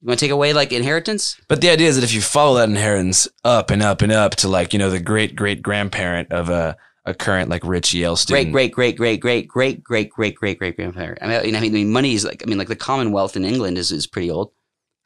you 0.00 0.08
want 0.08 0.18
to 0.18 0.24
take 0.24 0.32
away 0.32 0.54
like 0.54 0.72
inheritance. 0.72 1.38
But 1.48 1.60
the 1.60 1.68
idea 1.68 1.88
is 1.88 1.96
that 1.96 2.04
if 2.04 2.14
you 2.14 2.22
follow 2.22 2.56
that 2.56 2.68
inheritance 2.70 3.28
up 3.44 3.70
and 3.70 3.82
up 3.82 4.00
and 4.00 4.12
up 4.12 4.36
to 4.36 4.48
like, 4.48 4.72
you 4.72 4.78
know, 4.78 4.88
the 4.88 5.00
great 5.00 5.36
great 5.36 5.62
grandparent 5.62 6.32
of 6.32 6.48
a, 6.48 6.78
a 7.04 7.12
current 7.12 7.50
like 7.50 7.62
rich 7.62 7.92
Yale 7.92 8.16
student. 8.16 8.52
great, 8.52 8.72
great, 8.72 8.96
great, 8.96 9.20
great, 9.20 9.20
great, 9.20 9.48
great, 9.48 9.82
great, 9.84 10.10
great, 10.10 10.34
great 10.34 10.58
great 10.58 10.76
grandparent. 10.76 11.18
I 11.20 11.42
mean, 11.42 11.56
I 11.56 11.60
mean, 11.60 11.92
money 11.92 12.14
is 12.14 12.24
like 12.24 12.42
I 12.42 12.48
mean, 12.48 12.56
like 12.56 12.68
the 12.68 12.76
Commonwealth 12.76 13.36
in 13.36 13.44
England 13.44 13.76
is 13.76 13.92
is 13.92 14.06
pretty 14.06 14.30
old. 14.30 14.52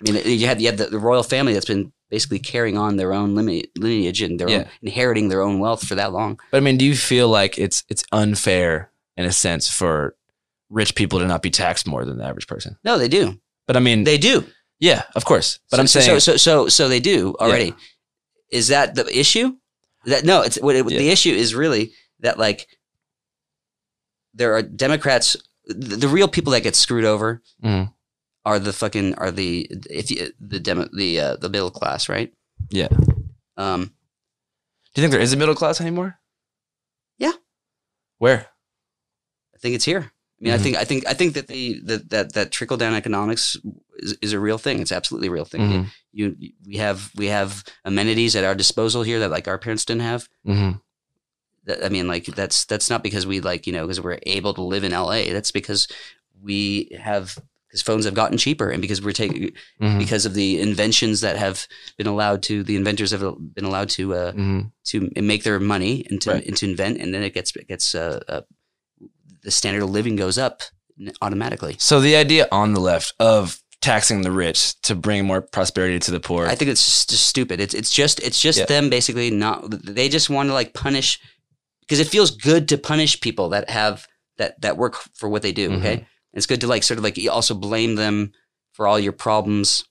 I 0.06 0.12
mean, 0.12 0.22
you 0.24 0.46
had 0.46 0.60
you 0.60 0.66
had 0.68 0.78
the, 0.78 0.86
the 0.86 0.98
royal 0.98 1.22
family 1.22 1.52
that's 1.52 1.66
been 1.66 1.92
basically 2.10 2.38
carrying 2.38 2.76
on 2.78 2.96
their 2.96 3.12
own 3.12 3.34
lineage 3.34 4.22
and 4.22 4.40
their 4.40 4.48
own, 4.48 4.66
inheriting 4.82 5.28
their 5.28 5.42
own 5.42 5.58
wealth 5.60 5.86
for 5.86 5.94
that 5.94 6.12
long. 6.12 6.40
But 6.50 6.56
I 6.58 6.60
mean, 6.60 6.76
do 6.78 6.84
you 6.84 6.96
feel 6.96 7.28
like 7.28 7.58
it's 7.58 7.84
it's 7.88 8.02
unfair 8.12 8.90
in 9.16 9.24
a 9.26 9.32
sense 9.32 9.68
for 9.68 10.16
rich 10.70 10.94
people 10.94 11.18
to 11.18 11.26
not 11.26 11.42
be 11.42 11.50
taxed 11.50 11.86
more 11.86 12.04
than 12.04 12.18
the 12.18 12.24
average 12.24 12.46
person? 12.46 12.76
No, 12.84 12.96
they 12.98 13.08
do. 13.08 13.38
But 13.66 13.76
I 13.76 13.80
mean, 13.80 14.04
They 14.04 14.18
do. 14.18 14.44
yeah, 14.80 15.02
of 15.14 15.24
course. 15.24 15.58
But 15.70 15.76
so, 15.76 15.80
I'm 15.82 15.86
saying, 15.86 16.20
so, 16.20 16.36
so 16.36 16.68
so 16.68 16.88
they 16.88 17.00
do 17.00 17.36
already. 17.38 17.74
Is 18.50 18.68
that 18.68 18.94
the 18.94 19.06
issue? 19.18 19.54
That 20.06 20.24
no, 20.24 20.40
it's 20.42 20.58
what 20.60 20.74
it, 20.76 20.90
Yeah. 20.90 20.98
the 20.98 21.10
issue 21.10 21.32
is 21.32 21.54
really 21.54 21.92
that 22.20 22.38
like 22.38 22.66
there 24.34 24.54
are 24.54 24.62
Democrats. 24.62 25.36
The, 25.66 25.96
the 25.96 26.08
real 26.08 26.26
people 26.26 26.52
that 26.52 26.62
get 26.62 26.74
screwed 26.74 27.04
over 27.04 27.42
Mhm. 27.62 27.92
Are 28.44 28.58
the 28.58 28.72
fucking 28.72 29.14
are 29.16 29.30
the 29.30 29.66
if 29.90 30.10
you, 30.10 30.32
the 30.40 30.58
demo 30.60 30.88
the 30.92 31.20
uh, 31.20 31.36
the 31.36 31.48
middle 31.48 31.70
class, 31.70 32.08
right? 32.08 32.32
yeah. 32.70 32.88
Um, 33.56 33.92
Do 34.94 35.00
you 35.00 35.02
think 35.02 35.12
there 35.12 35.20
is 35.20 35.32
a 35.32 35.36
middle 35.36 35.54
class 35.54 35.80
anymore? 35.80 36.18
Yeah. 37.18 37.32
Where? 38.18 38.46
I 39.54 39.58
think 39.58 39.74
it's 39.74 39.84
here. 39.84 40.10
I 40.12 40.42
mean, 40.44 40.52
I 40.54 40.56
Mhm. 40.56 40.62
think 40.62 40.76
I 40.76 40.84
think 40.84 41.06
I 41.06 41.14
think 41.14 41.34
that 41.34 41.48
the, 41.48 41.80
the 41.84 41.98
that 42.08 42.32
that 42.32 42.50
trickle 42.50 42.78
down 42.78 42.94
economics 42.94 43.56
is, 43.98 44.16
is 44.22 44.32
a 44.32 44.40
real 44.40 44.56
thing. 44.56 44.80
It's 44.80 44.92
absolutely 44.92 45.28
a 45.28 45.32
real 45.32 45.44
thing. 45.44 45.60
Mhm. 45.60 45.86
You 46.12 46.36
we 46.66 46.76
have 46.78 47.10
we 47.14 47.26
have 47.26 47.62
amenities 47.84 48.34
at 48.36 48.44
our 48.44 48.54
disposal 48.54 49.02
here 49.02 49.18
that 49.20 49.30
like 49.30 49.46
our 49.48 49.58
parents 49.58 49.84
didn't 49.84 50.02
have. 50.02 50.28
Mhm. 50.46 50.80
That- 51.64 51.84
I 51.84 51.90
mean, 51.90 52.08
like 52.08 52.24
that's 52.24 52.64
that's 52.64 52.88
not 52.88 53.02
because 53.02 53.26
we 53.26 53.40
like 53.40 53.66
you 53.66 53.72
know 53.74 53.84
because 53.86 54.00
we're 54.00 54.18
able 54.24 54.54
to 54.54 54.62
live 54.62 54.82
in 54.84 54.92
LA. 54.92 55.30
That's 55.30 55.50
because 55.52 55.86
we 56.40 56.88
have 56.98 57.36
because 57.70 57.82
phones 57.82 58.04
have 58.04 58.14
gotten 58.14 58.36
cheaper 58.36 58.68
and 58.68 58.82
because 58.82 59.00
we're 59.00 59.12
taking 59.12 59.52
Mhm. 59.80 59.98
because 59.98 60.26
of 60.26 60.34
the 60.34 60.60
inventions 60.60 61.20
that 61.20 61.36
have 61.36 61.68
been 61.96 62.08
allowed 62.08 62.42
to 62.42 62.64
the 62.64 62.74
inventors 62.74 63.12
have 63.12 63.22
been 63.54 63.64
allowed 63.64 63.88
to 63.90 64.14
uh, 64.14 64.32
Mhm. 64.32 64.72
to 64.86 65.10
make 65.22 65.44
their 65.44 65.60
money 65.60 66.04
and 66.10 66.20
to 66.22 66.30
Right. 66.30 66.46
and 66.46 66.56
to 66.56 66.66
invent 66.68 66.98
and 67.00 67.14
then 67.14 67.22
it 67.22 67.32
gets 67.34 67.54
it 67.54 67.68
gets 67.68 67.94
uh, 67.94 68.20
uh, 68.28 68.40
the 69.42 69.50
standard 69.50 69.82
of 69.84 69.90
living 69.90 70.16
goes 70.16 70.36
up 70.36 70.62
automatically. 71.22 71.76
So 71.78 72.00
the 72.00 72.16
idea 72.16 72.46
on 72.52 72.74
the 72.74 72.80
left 72.80 73.14
of 73.18 73.62
taxing 73.80 74.20
the 74.22 74.30
rich 74.30 74.78
to 74.82 74.94
bring 74.94 75.24
more 75.24 75.40
prosperity 75.40 75.98
to 75.98 76.10
the 76.10 76.20
poor. 76.20 76.46
I 76.46 76.54
think 76.54 76.70
it's 76.70 76.84
just, 76.84 77.10
just 77.10 77.26
stupid. 77.26 77.60
It's 77.60 77.72
it's 77.72 77.90
just 77.90 78.20
it's 78.20 78.40
just 78.40 78.58
Yeah. 78.58 78.66
them 78.66 78.90
basically 78.90 79.30
not. 79.30 79.64
They 79.70 80.08
just 80.08 80.28
want 80.28 80.48
to 80.50 80.54
like 80.54 80.74
punish 80.74 81.18
because 81.80 82.00
it 82.00 82.08
feels 82.08 82.30
good 82.30 82.68
to 82.68 82.76
punish 82.78 83.20
people 83.20 83.48
that 83.50 83.70
have 83.70 84.06
that 84.36 84.60
that 84.60 84.76
work 84.76 84.96
for 85.14 85.28
what 85.30 85.40
they 85.42 85.52
do. 85.52 85.70
Mhm. 85.70 85.78
Okay, 85.78 86.06
it's 86.32 86.46
good 86.46 86.60
to 86.62 86.66
like 86.66 86.82
sort 86.82 86.98
of 86.98 87.04
like 87.04 87.16
you 87.18 87.30
also 87.30 87.54
blame 87.54 87.94
them 87.96 88.32
for 88.72 88.86
all 88.86 88.98
your 88.98 89.12
problems. 89.12 89.84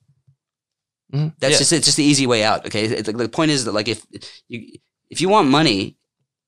Mhm. 1.14 1.34
That's 1.40 1.54
Yeah. 1.54 1.58
just 1.60 1.74
it's 1.74 1.86
just 1.86 1.98
the 1.98 2.04
easy 2.04 2.28
way 2.28 2.44
out. 2.44 2.66
Okay, 2.66 2.86
it's 2.86 3.08
like, 3.08 3.18
the 3.18 3.30
point 3.30 3.52
is 3.52 3.66
that 3.66 3.74
like 3.74 3.88
if 3.88 4.06
you 4.48 4.74
if 5.10 5.22
you 5.22 5.30
want 5.30 5.50
money. 5.50 5.96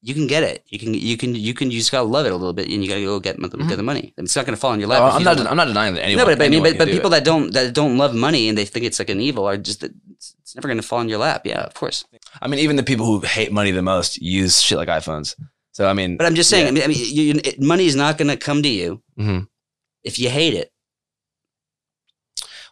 You 0.04 0.16
can 0.16 0.26
get 0.26 0.42
it. 0.42 0.64
You 0.68 0.80
can. 0.80 0.96
You 0.96 1.16
can. 1.16 1.36
You 1.36 1.54
can. 1.54 1.70
You 1.70 1.78
just 1.78 1.92
gotta 1.92 2.08
love 2.08 2.26
it 2.26 2.32
a 2.32 2.36
little 2.36 2.54
bit, 2.54 2.68
and 2.68 2.84
you 2.84 2.90
gotta 2.90 3.02
go 3.06 3.20
get 3.20 3.40
get 3.40 3.78
the 3.78 3.84
money. 3.84 4.16
It's 4.18 4.36
not 4.36 4.48
gonna 4.48 4.58
fall 4.58 4.74
in 4.74 4.80
your 4.80 4.90
lap. 4.90 5.00
Oh, 5.04 5.16
I'm 5.16 5.24
not. 5.24 5.40
I'm 5.46 5.56
not 5.56 5.66
denying 5.68 5.94
that 5.94 6.02
anyone. 6.04 6.26
no, 6.26 6.36
but, 6.36 6.44
I 6.44 6.50
mean, 6.50 6.64
but, 6.64 6.76
but 6.76 6.88
people 6.88 7.14
it. 7.14 7.18
that 7.18 7.24
don't 7.24 7.54
that 7.54 7.76
don't 7.76 8.00
love 8.00 8.16
money 8.16 8.50
and 8.50 8.58
they 8.58 8.66
think 8.66 8.84
it's 8.84 8.98
like 8.98 9.12
an 9.12 9.22
evil 9.22 9.46
are 9.46 9.58
just 9.58 9.84
it's, 9.84 10.36
it's 10.42 10.56
never 10.56 10.74
to 10.74 10.82
fall 10.82 11.02
in 11.02 11.08
your 11.08 11.20
lap. 11.20 11.46
Yeah, 11.46 11.62
of 11.62 11.76
course. 11.76 12.04
I 12.42 12.48
mean, 12.48 12.60
even 12.62 12.78
the 12.78 12.84
people 12.84 13.06
who 13.06 13.20
hate 13.20 13.52
money 13.52 13.70
the 13.70 13.84
most 13.84 14.20
use 14.20 14.60
shit 14.60 14.80
like 14.80 14.88
iPhones. 14.90 15.36
So 15.72 15.88
I 15.88 15.94
mean, 15.94 16.18
But 16.18 16.26
I'm 16.26 16.34
just 16.34 16.50
saying. 16.50 16.64
Yeah. 16.66 16.70
I 16.70 16.74
mean, 16.74 16.84
I 16.84 16.88
mean, 16.88 16.98
you, 16.98 17.24
you, 17.36 17.42
it, 17.44 17.62
money 17.62 17.86
is 17.86 17.96
not 17.96 18.18
to 18.18 18.38
come 18.38 18.64
to 18.64 18.70
you 18.70 19.04
Mhm. 19.20 19.48
If 20.04 20.18
you 20.20 20.30
hate 20.30 20.54
it. 20.54 20.72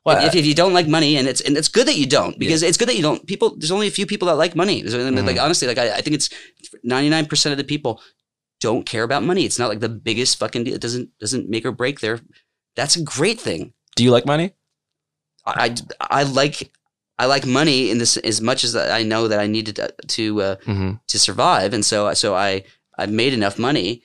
well, 0.05 0.25
if, 0.25 0.35
if 0.35 0.45
you 0.45 0.55
don't 0.55 0.73
like 0.73 0.87
money, 0.87 1.17
and 1.17 1.27
it's 1.27 1.41
and 1.41 1.57
it's 1.57 1.67
good 1.67 1.87
that 1.87 1.97
you 1.97 2.05
don't 2.07 2.39
because 2.39 2.63
it's 2.63 2.77
good 2.77 2.87
that 2.87 2.95
you 2.95 3.01
don't. 3.03 3.25
People, 3.27 3.55
there's 3.57 3.71
only 3.71 3.87
a 3.87 3.91
few 3.91 4.05
people 4.05 4.27
that 4.27 4.35
like 4.35 4.55
money. 4.55 4.81
Mean, 4.83 5.25
Like 5.25 5.39
honestly, 5.39 5.67
like 5.67 5.77
I, 5.77 5.95
I 5.97 6.01
think 6.01 6.15
it's 6.15 6.29
99 6.83 7.25
percent 7.25 7.51
of 7.51 7.57
the 7.57 7.63
people 7.63 8.01
don't 8.61 8.85
care 8.85 9.03
about 9.03 9.23
money. 9.23 9.45
It's 9.45 9.59
not 9.59 9.69
like 9.69 9.79
the 9.81 9.89
biggest 9.89 10.39
fucking 10.39 10.63
deal. 10.63 10.73
It 10.75 10.81
doesn't 10.81 11.09
doesn't 11.19 11.49
make 11.49 11.65
or 11.65 11.71
break 11.71 11.99
their. 11.99 12.19
That's 12.75 12.95
a 12.95 13.03
great 13.03 13.39
thing. 13.39 13.73
do 13.95 14.03
you 14.03 14.11
like 14.11 14.25
money? 14.25 14.53
I, 15.45 15.75
I, 15.99 16.19
I 16.21 16.23
like 16.23 16.71
I 17.17 17.25
like 17.25 17.45
money 17.45 17.91
in 17.91 17.97
this 17.97 18.15
as 18.17 18.39
much 18.39 18.63
as 18.63 18.75
I 18.75 19.03
know 19.03 19.27
that 19.27 19.39
I 19.39 19.47
needed 19.47 19.75
to 19.77 19.93
to, 20.07 20.41
uh, 20.41 20.55
Mm-hmm. 20.65 20.91
to 21.07 21.19
survive, 21.19 21.73
and 21.73 21.83
so 21.83 22.13
so 22.13 22.35
I 22.35 22.63
I 22.97 23.05
made 23.07 23.33
enough 23.33 23.59
money 23.59 24.03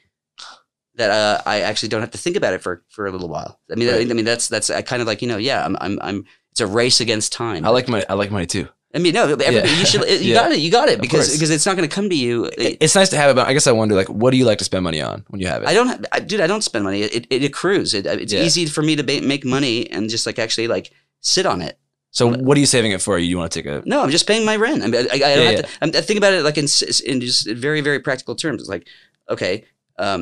that 0.96 1.10
uh, 1.10 1.42
I 1.46 1.60
actually 1.62 1.88
don't 1.90 2.00
have 2.00 2.10
to 2.12 2.18
think 2.18 2.36
about 2.36 2.54
it 2.54 2.62
for 2.62 2.82
for 2.88 3.06
a 3.06 3.10
little 3.10 3.28
while. 3.28 3.58
I 3.70 3.74
mean, 3.74 3.88
Right. 3.88 4.06
I, 4.06 4.10
I 4.10 4.14
mean 4.14 4.24
that's 4.24 4.48
that's 4.48 4.70
I 4.70 4.82
kind 4.82 5.00
of 5.02 5.08
like 5.08 5.22
you 5.22 5.28
know 5.28 5.36
yeah 5.38 5.64
I'm 5.64 5.76
I'm 5.80 5.98
I'm 6.02 6.24
it's 6.52 6.60
a 6.60 6.66
race 6.66 7.00
against 7.00 7.32
time. 7.32 7.64
I 7.64 7.70
like 7.70 7.88
my 7.88 8.04
I 8.08 8.14
like 8.14 8.30
money 8.30 8.46
too. 8.46 8.68
I 8.94 9.00
mean 9.00 9.12
no 9.12 9.26
Yeah. 9.40 9.64
you 9.64 9.84
should 9.86 10.02
you 10.08 10.30
Yeah. 10.32 10.34
got 10.34 10.52
it 10.52 10.60
you 10.60 10.70
got 10.70 10.88
it 10.88 11.00
because 11.00 11.32
because 11.32 11.50
it's 11.50 11.66
not 11.66 11.76
going 11.76 11.88
to 11.88 11.92
come 11.94 12.08
to 12.10 12.14
you. 12.16 12.44
It- 12.56 12.76
It's 12.80 12.94
nice 12.94 13.08
to 13.10 13.16
have 13.16 13.30
it, 13.30 13.34
but 13.34 13.48
I 13.48 13.52
guess 13.52 13.66
I 13.66 13.72
wonder, 13.72 13.96
like, 13.96 14.08
what 14.08 14.30
do 14.30 14.36
you 14.36 14.44
like 14.44 14.58
to 14.58 14.64
spend 14.64 14.84
money 14.84 15.00
on 15.02 15.24
when 15.30 15.40
you 15.40 15.48
have 15.48 15.62
it? 15.64 15.68
I 15.68 15.74
don't, 15.74 15.88
have, 15.88 16.04
I, 16.12 16.20
dude. 16.20 16.40
I 16.40 16.46
don't 16.46 16.62
spend 16.62 16.84
money. 16.84 17.00
It, 17.02 17.26
it 17.28 17.42
accrues. 17.42 17.92
It, 17.92 18.06
it's 18.06 18.32
Yeah. 18.32 18.44
easy 18.44 18.66
for 18.66 18.82
me 18.82 18.94
to 18.94 19.02
ba- 19.02 19.20
make 19.26 19.44
money 19.44 19.90
and 19.90 20.08
just 20.08 20.26
like 20.26 20.38
actually 20.38 20.68
like 20.68 20.92
sit 21.20 21.44
on 21.44 21.60
it. 21.60 21.76
so 22.12 22.28
what 22.46 22.56
are 22.56 22.60
you 22.60 22.66
saving 22.66 22.92
it 22.92 23.02
for? 23.02 23.18
You 23.18 23.36
want 23.36 23.50
to 23.50 23.58
take 23.62 23.66
a? 23.72 23.82
No, 23.84 24.02
I'm 24.04 24.10
just 24.10 24.28
paying 24.28 24.44
my 24.46 24.54
rent. 24.54 24.84
I, 24.84 24.86
mean, 24.86 25.06
I, 25.10 25.14
I 25.14 25.18
don't 25.18 25.44
Yeah, 25.44 25.50
have 25.50 25.62
to. 25.64 25.68
I'm, 25.82 25.90
I 25.96 26.00
think 26.06 26.18
about 26.18 26.32
it 26.32 26.44
like 26.44 26.56
in 26.62 26.68
in 27.10 27.20
just 27.20 27.50
very 27.66 27.80
very 27.88 27.98
practical 27.98 28.36
terms. 28.36 28.60
It's 28.62 28.70
like, 28.70 28.86
okay, 29.28 29.64
um, 29.98 30.20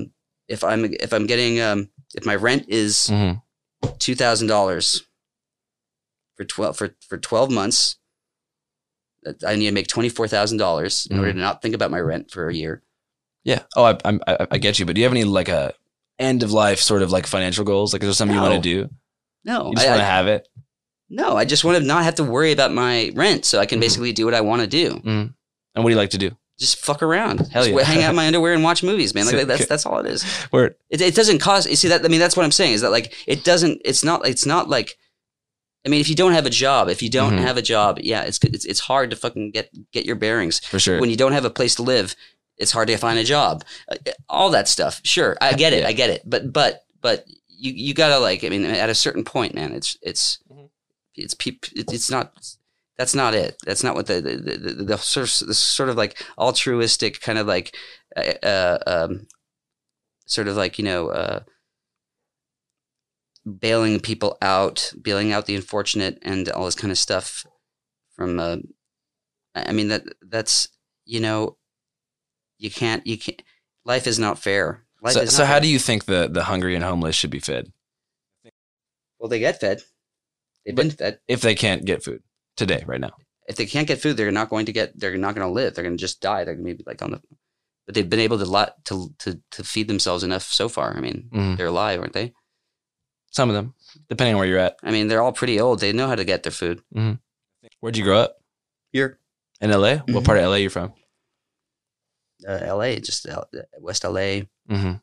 if 0.53 0.63
I'm 0.63 0.85
if 0.85 1.13
I'm 1.13 1.27
getting 1.27 1.61
um, 1.61 1.89
if 2.15 2.25
my 2.27 2.37
rent 2.37 2.65
is 2.69 3.09
Mhm. 3.11 3.41
two 3.99 4.15
thousand 4.15 4.49
dollars 4.49 5.03
for 6.37 6.45
twelve 6.45 6.77
for 6.77 6.95
for 7.09 7.19
twelve 7.19 7.51
months, 7.51 7.97
I 9.47 9.57
need 9.57 9.67
to 9.67 9.73
make 9.73 9.87
twenty 9.89 10.09
four 10.09 10.29
thousand 10.29 10.59
dollars 10.59 11.07
in 11.07 11.17
Mm-hmm. 11.17 11.21
order 11.25 11.33
to 11.33 11.39
not 11.39 11.63
think 11.63 11.75
about 11.75 11.91
my 11.91 12.01
rent 12.01 12.31
for 12.31 12.49
a 12.49 12.55
year. 12.55 12.83
Yeah. 13.45 13.63
Oh, 13.77 13.85
I, 13.85 13.99
I'm, 14.05 14.21
I, 14.27 14.47
I 14.53 14.59
get 14.59 14.79
you. 14.79 14.87
But 14.87 14.95
do 14.95 15.01
you 15.01 15.05
have 15.05 15.13
any 15.13 15.25
like 15.25 15.49
a 15.49 15.75
end 16.19 16.43
of 16.43 16.53
life 16.53 16.79
sort 16.81 17.03
of 17.03 17.11
like 17.11 17.27
financial 17.27 17.65
goals? 17.65 17.93
Like, 17.93 18.03
is 18.03 18.07
there 18.09 18.15
something 18.15 18.37
you 18.37 18.43
want 18.43 18.55
to 18.55 18.61
do? 18.61 18.89
No, 19.45 19.71
You 19.71 19.75
just 19.77 19.89
want 19.89 19.99
to 20.01 20.05
have 20.05 20.27
it. 20.29 20.47
no, 21.11 21.37
I 21.37 21.45
just 21.45 21.65
want 21.65 21.79
to 21.79 21.85
not 21.85 22.05
have 22.05 22.15
to 22.17 22.25
worry 22.25 22.53
about 22.53 22.73
my 22.73 23.11
rent, 23.15 23.45
so 23.45 23.59
I 23.59 23.67
can 23.67 23.79
Mhm. 23.79 23.83
basically 23.83 24.13
do 24.13 24.25
what 24.25 24.35
I 24.35 24.41
want 24.43 24.63
to 24.63 24.69
do. 24.69 25.01
And 25.05 25.35
what 25.75 25.85
do 25.85 25.91
you 25.91 25.97
like 25.97 26.11
to 26.11 26.19
do? 26.19 26.37
Just 26.63 26.77
fuck 26.79 27.03
around, 27.03 27.41
Hell 27.53 27.67
yeah. 27.67 27.83
hang 27.83 28.03
out 28.05 28.11
in 28.11 28.17
my 28.17 28.27
underwear 28.27 28.53
and 28.55 28.63
watch 28.63 28.83
movies, 28.85 29.15
man. 29.15 29.27
Like 29.27 29.47
that's 29.47 29.67
that's 29.67 29.85
all 29.85 29.99
it 29.99 30.07
is. 30.07 30.25
Word. 30.53 30.77
It, 30.91 31.01
it 31.01 31.15
doesn't 31.15 31.41
cost. 31.41 31.69
You 31.69 31.77
see 31.77 31.89
that? 31.89 32.05
I 32.05 32.09
mean, 32.09 32.21
that's 32.21 32.37
what 32.37 32.45
I'm 32.45 32.53
saying 32.53 32.75
is 32.75 32.81
that 32.83 32.91
like 32.91 33.13
it 33.27 33.43
doesn't. 33.45 33.83
It's 33.85 34.05
not. 34.05 34.27
It's 34.27 34.47
not 34.47 34.69
like. 34.69 34.97
I 35.85 35.89
mean, 35.89 36.01
if 36.01 36.09
you 36.09 36.15
don't 36.15 36.33
have 36.35 36.47
a 36.47 36.51
job, 36.51 36.89
if 36.89 37.03
you 37.03 37.11
don't 37.11 37.33
Mhm. 37.37 37.41
have 37.41 37.57
a 37.57 37.63
job, 37.63 37.99
yeah, 38.01 38.23
it's 38.23 38.39
it's 38.45 38.65
it's 38.65 38.79
hard 38.79 39.11
to 39.11 39.17
fucking 39.17 39.51
get 39.51 39.71
get 39.93 40.07
your 40.07 40.15
bearings. 40.17 40.61
For 40.61 40.79
sure. 40.79 41.01
When 41.01 41.11
you 41.11 41.17
don't 41.17 41.33
have 41.33 41.45
a 41.45 41.51
place 41.51 41.75
to 41.75 41.83
live, 41.83 42.15
it's 42.57 42.71
hard 42.71 42.87
to 42.87 42.97
find 42.97 43.19
a 43.19 43.25
job. 43.25 43.65
Uh, 43.91 43.97
all 44.29 44.51
that 44.51 44.69
stuff. 44.69 45.01
Sure, 45.03 45.37
I 45.41 45.55
get 45.55 45.73
it. 45.73 45.81
Yeah. 45.81 45.89
I 45.89 45.93
get 45.93 46.11
it. 46.11 46.23
But 46.25 46.53
but 46.53 46.85
but 47.01 47.27
you 47.49 47.73
you 47.73 47.95
gotta 47.95 48.21
like. 48.21 48.45
I 48.45 48.49
mean, 48.51 48.65
at 48.65 48.89
a 48.91 48.95
certain 48.95 49.25
point, 49.25 49.57
man, 49.57 49.73
it's 49.73 49.97
it's 50.03 50.39
Mhm. 50.49 50.69
it's 51.17 51.35
peop. 51.35 51.67
It's 51.75 52.09
not. 52.13 52.33
That's 52.99 53.15
not 53.15 53.35
it. 53.35 53.57
That's 53.65 53.83
not 53.83 53.95
what 53.95 54.07
the 54.07 54.21
the, 54.21 54.37
the, 54.37 54.57
the, 54.59 54.85
the 54.85 54.99
sort 54.99 55.43
of 55.43 55.49
the 55.49 55.55
sort 55.55 55.89
of 55.89 55.97
like 55.97 56.23
altruistic 56.39 57.21
kind 57.21 57.39
of 57.39 57.47
like 57.47 57.75
uh, 58.17 58.35
uh, 58.43 58.79
um, 58.87 59.27
sort 60.27 60.49
of 60.49 60.57
like 60.57 60.79
you 60.79 60.85
know 60.85 61.09
uh, 61.09 61.41
bailing 63.47 64.01
people 64.01 64.37
out, 64.43 64.93
bailing 65.01 65.33
out 65.33 65.47
the 65.47 65.57
unfortunate, 65.57 66.19
and 66.23 66.49
all 66.51 66.67
this 66.67 66.75
kind 66.75 66.91
of 66.91 66.99
stuff. 66.99 67.47
From 68.15 68.39
uh, 68.39 68.57
I 69.55 69.73
mean 69.73 69.89
that 69.89 70.05
that's 70.21 70.69
you 71.05 71.21
know 71.21 71.57
you 72.59 72.71
can't 72.71 73.07
you 73.07 73.19
can't. 73.19 73.43
Life 73.85 74.07
is 74.07 74.19
not 74.19 74.39
fair. 74.39 74.85
Life 75.03 75.15
so, 75.15 75.25
so 75.25 75.45
how 75.45 75.55
fair. 75.55 75.61
do 75.63 75.69
you 75.69 75.79
think 75.79 76.05
the 76.05 76.29
the 76.31 76.45
hungry 76.45 76.75
and 76.75 76.85
homeless 76.85 77.17
should 77.17 77.31
be 77.31 77.41
fed 77.41 77.73
well 79.19 79.29
they 79.29 79.39
get 79.39 79.61
fed? 79.61 79.81
They've 80.67 80.75
But- 80.75 80.83
been 80.83 80.91
fed. 80.91 81.19
if 81.27 81.41
they 81.41 81.55
can't 81.55 81.85
get 81.85 82.05
food 82.05 82.23
today, 82.57 82.85
right 82.87 83.01
now? 83.01 83.13
if 83.49 83.57
they 83.57 83.67
can't 83.67 83.89
get 83.89 84.01
food, 84.01 84.17
they're 84.17 84.31
not 84.31 84.49
going 84.51 84.67
to 84.67 84.73
get. 84.73 84.99
They're 84.99 85.17
not 85.17 85.35
going 85.35 85.47
to 85.47 85.53
live. 85.53 85.75
They're 85.75 85.83
going 85.85 85.97
to 85.97 86.01
just 86.01 86.21
die. 86.21 86.45
They're 86.45 86.57
maybe 86.57 86.85
like 86.87 87.03
on 87.03 87.11
the. 87.11 87.21
But 87.87 87.95
they've 87.97 88.09
been 88.09 88.21
able 88.21 88.39
to 88.39 88.45
lot 88.45 88.85
to 88.87 89.13
to 89.19 89.41
to 89.51 89.65
feed 89.65 89.89
themselves 89.89 90.23
enough 90.23 90.45
so 90.45 90.69
far. 90.69 90.97
I 90.97 91.01
mean, 91.01 91.29
Mhm. 91.33 91.57
they're 91.57 91.67
alive, 91.67 91.99
aren't 92.01 92.13
they? 92.13 92.33
Some 93.33 93.49
of 93.51 93.55
them, 93.55 93.75
depending 94.09 94.35
on 94.35 94.39
where 94.39 94.49
you're 94.49 94.59
at. 94.59 94.77
I 94.83 94.91
mean, 94.93 95.09
they're 95.09 95.23
all 95.23 95.33
pretty 95.33 95.59
old. 95.59 95.81
They 95.81 95.93
know 95.93 96.07
how 96.07 96.15
to 96.15 96.25
get 96.25 96.45
their 96.45 96.53
food. 96.53 96.83
Where'd 97.81 97.97
you 97.97 98.05
grow 98.05 98.19
up? 98.19 98.41
Here, 98.93 99.19
In 99.61 99.71
LA? 99.71 99.97
What 99.97 100.23
Mhm. 100.23 100.25
part 100.25 100.39
of 100.39 100.45
LA 100.45 100.55
are 100.57 100.59
you 100.59 100.71
from? 100.71 100.93
uh, 102.47 102.59
L.A., 102.63 102.99
just 103.01 103.27
L- 103.29 103.49
West 103.81 104.05
L.A., 104.05 104.49
Mm-hmm. 104.69 104.95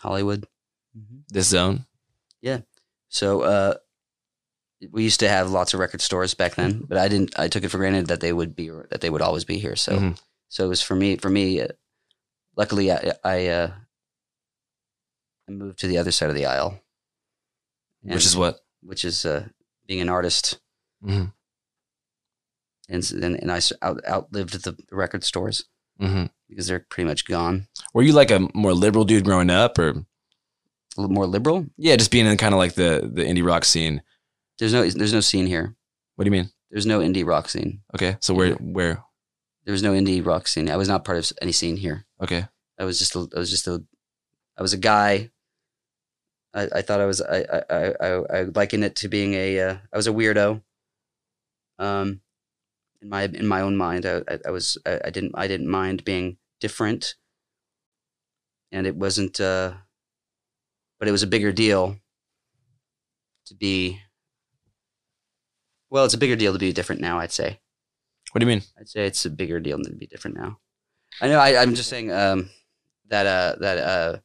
Hollywood. 0.00 0.46
This 1.28 1.48
zone. 1.48 1.86
Yeah. 2.40 2.60
So 3.08 3.42
uh, 3.42 3.74
we 4.92 5.02
used 5.04 5.20
to 5.20 5.28
have 5.28 5.50
lots 5.50 5.74
of 5.74 5.80
record 5.80 6.00
stores 6.00 6.34
back 6.34 6.54
then, 6.54 6.84
but 6.88 6.98
I 6.98 7.08
didn't. 7.08 7.38
I 7.38 7.48
took 7.48 7.64
it 7.64 7.68
for 7.70 7.78
granted 7.78 8.06
that 8.06 8.20
they 8.20 8.32
would 8.32 8.54
be 8.54 8.68
that 8.90 9.00
they 9.00 9.10
would 9.10 9.22
always 9.22 9.44
be 9.44 9.58
here. 9.58 9.74
So 9.76 9.92
Mhm. 9.98 10.20
so 10.48 10.64
it 10.64 10.68
was 10.68 10.82
for 10.82 10.94
me. 10.94 11.16
For 11.16 11.28
me, 11.30 11.60
uh, 11.60 11.68
luckily, 12.56 12.92
I 12.92 13.12
I, 13.24 13.46
uh, 13.48 13.72
I 15.48 15.50
moved 15.52 15.78
to 15.80 15.86
the 15.88 15.98
other 15.98 16.12
side 16.12 16.28
of 16.28 16.34
the 16.36 16.46
aisle, 16.46 16.80
Which 18.02 18.24
is 18.26 18.36
what? 18.36 18.60
which 18.82 19.04
is 19.04 19.24
uh, 19.24 19.48
being 19.86 20.00
an 20.00 20.08
artist, 20.08 20.58
Mm-hmm. 21.04 21.26
and 22.88 23.10
and, 23.12 23.34
and 23.42 23.52
I 23.52 23.60
out, 23.82 24.00
outlived 24.06 24.62
the 24.64 24.76
record 24.92 25.24
stores 25.24 25.64
Mm-hmm. 26.00 26.26
because 26.48 26.68
they're 26.68 26.86
pretty 26.88 27.08
much 27.08 27.24
gone. 27.26 27.66
Were 27.92 28.02
you 28.04 28.12
like 28.12 28.30
a 28.30 28.46
more 28.54 28.72
liberal 28.72 29.04
dude 29.04 29.24
growing 29.24 29.50
up, 29.50 29.76
or 29.80 29.88
A 29.88 29.94
little 30.96 31.10
more 31.14 31.26
liberal. 31.26 31.66
yeah, 31.76 31.96
just 31.96 32.12
being 32.12 32.26
in 32.26 32.36
kind 32.36 32.54
of 32.54 32.58
like 32.58 32.74
the 32.74 33.10
the 33.12 33.24
indie 33.24 33.44
rock 33.44 33.64
scene? 33.64 34.02
There's 34.58 34.72
no 34.72 34.88
there's 34.88 35.12
no 35.12 35.20
scene 35.20 35.46
here. 35.46 35.76
What 36.16 36.24
do 36.24 36.28
you 36.28 36.32
mean? 36.32 36.50
There's 36.70 36.86
no 36.86 37.00
indie 37.00 37.26
rock 37.26 37.48
scene. 37.48 37.80
Okay, 37.94 38.16
so 38.20 38.34
where 38.34 38.54
where? 38.54 39.04
There 39.64 39.72
was 39.72 39.82
no 39.82 39.92
indie 39.92 40.24
rock 40.24 40.48
scene. 40.48 40.70
I 40.70 40.76
was 40.76 40.88
not 40.88 41.04
part 41.04 41.18
of 41.18 41.32
any 41.40 41.52
scene 41.52 41.76
here. 41.76 42.06
Okay, 42.20 42.46
I 42.78 42.84
was 42.84 42.98
just 42.98 43.14
a, 43.14 43.28
I 43.34 43.38
was 43.38 43.50
just 43.50 43.66
a 43.68 43.84
I 44.56 44.62
was 44.62 44.72
a 44.72 44.78
guy. 44.78 45.30
I, 46.54 46.68
I 46.76 46.82
thought 46.82 47.00
I 47.00 47.06
was 47.06 47.20
I 47.22 47.38
I 47.38 47.62
I 47.70 47.94
I 48.00 48.38
I 48.38 48.42
liken 48.54 48.82
it 48.82 48.96
to 48.96 49.08
being 49.08 49.34
a 49.34 49.60
uh, 49.60 49.76
I 49.92 49.96
was 49.96 50.06
a 50.06 50.12
weirdo. 50.12 50.62
Um, 51.78 52.20
in 53.00 53.08
my 53.08 53.24
in 53.24 53.46
my 53.46 53.60
own 53.60 53.76
mind, 53.76 54.06
I 54.06 54.22
I, 54.28 54.38
I 54.46 54.50
was 54.50 54.76
I, 54.84 55.00
I 55.04 55.10
didn't 55.10 55.32
I 55.34 55.46
didn't 55.46 55.68
mind 55.68 56.04
being 56.04 56.38
different, 56.60 57.14
and 58.72 58.86
it 58.86 58.96
wasn't. 58.96 59.40
Uh, 59.40 59.74
but 60.98 61.06
it 61.06 61.12
was 61.12 61.22
a 61.22 61.28
bigger 61.28 61.52
deal 61.52 61.96
to 63.46 63.54
be. 63.54 64.00
Well, 65.90 66.04
it's 66.04 66.14
a 66.14 66.18
bigger 66.18 66.36
deal 66.36 66.52
to 66.52 66.58
be 66.58 66.72
different 66.72 67.00
now. 67.00 67.18
I'd 67.20 67.32
say. 67.32 67.60
what 68.32 68.40
do 68.40 68.46
you 68.46 68.52
mean? 68.54 68.62
I'd 68.78 68.88
say 68.88 69.06
it's 69.06 69.24
a 69.24 69.30
bigger 69.30 69.58
deal 69.60 69.78
than 69.78 69.92
to 69.92 69.96
be 69.98 70.06
different 70.06 70.36
now. 70.36 70.58
I 71.20 71.28
know. 71.28 71.38
I, 71.38 71.60
I'm 71.60 71.74
just 71.74 71.88
saying 71.88 72.12
um, 72.12 72.50
that 73.08 73.26
uh, 73.26 73.56
that 73.60 73.78
uh, 73.78 74.18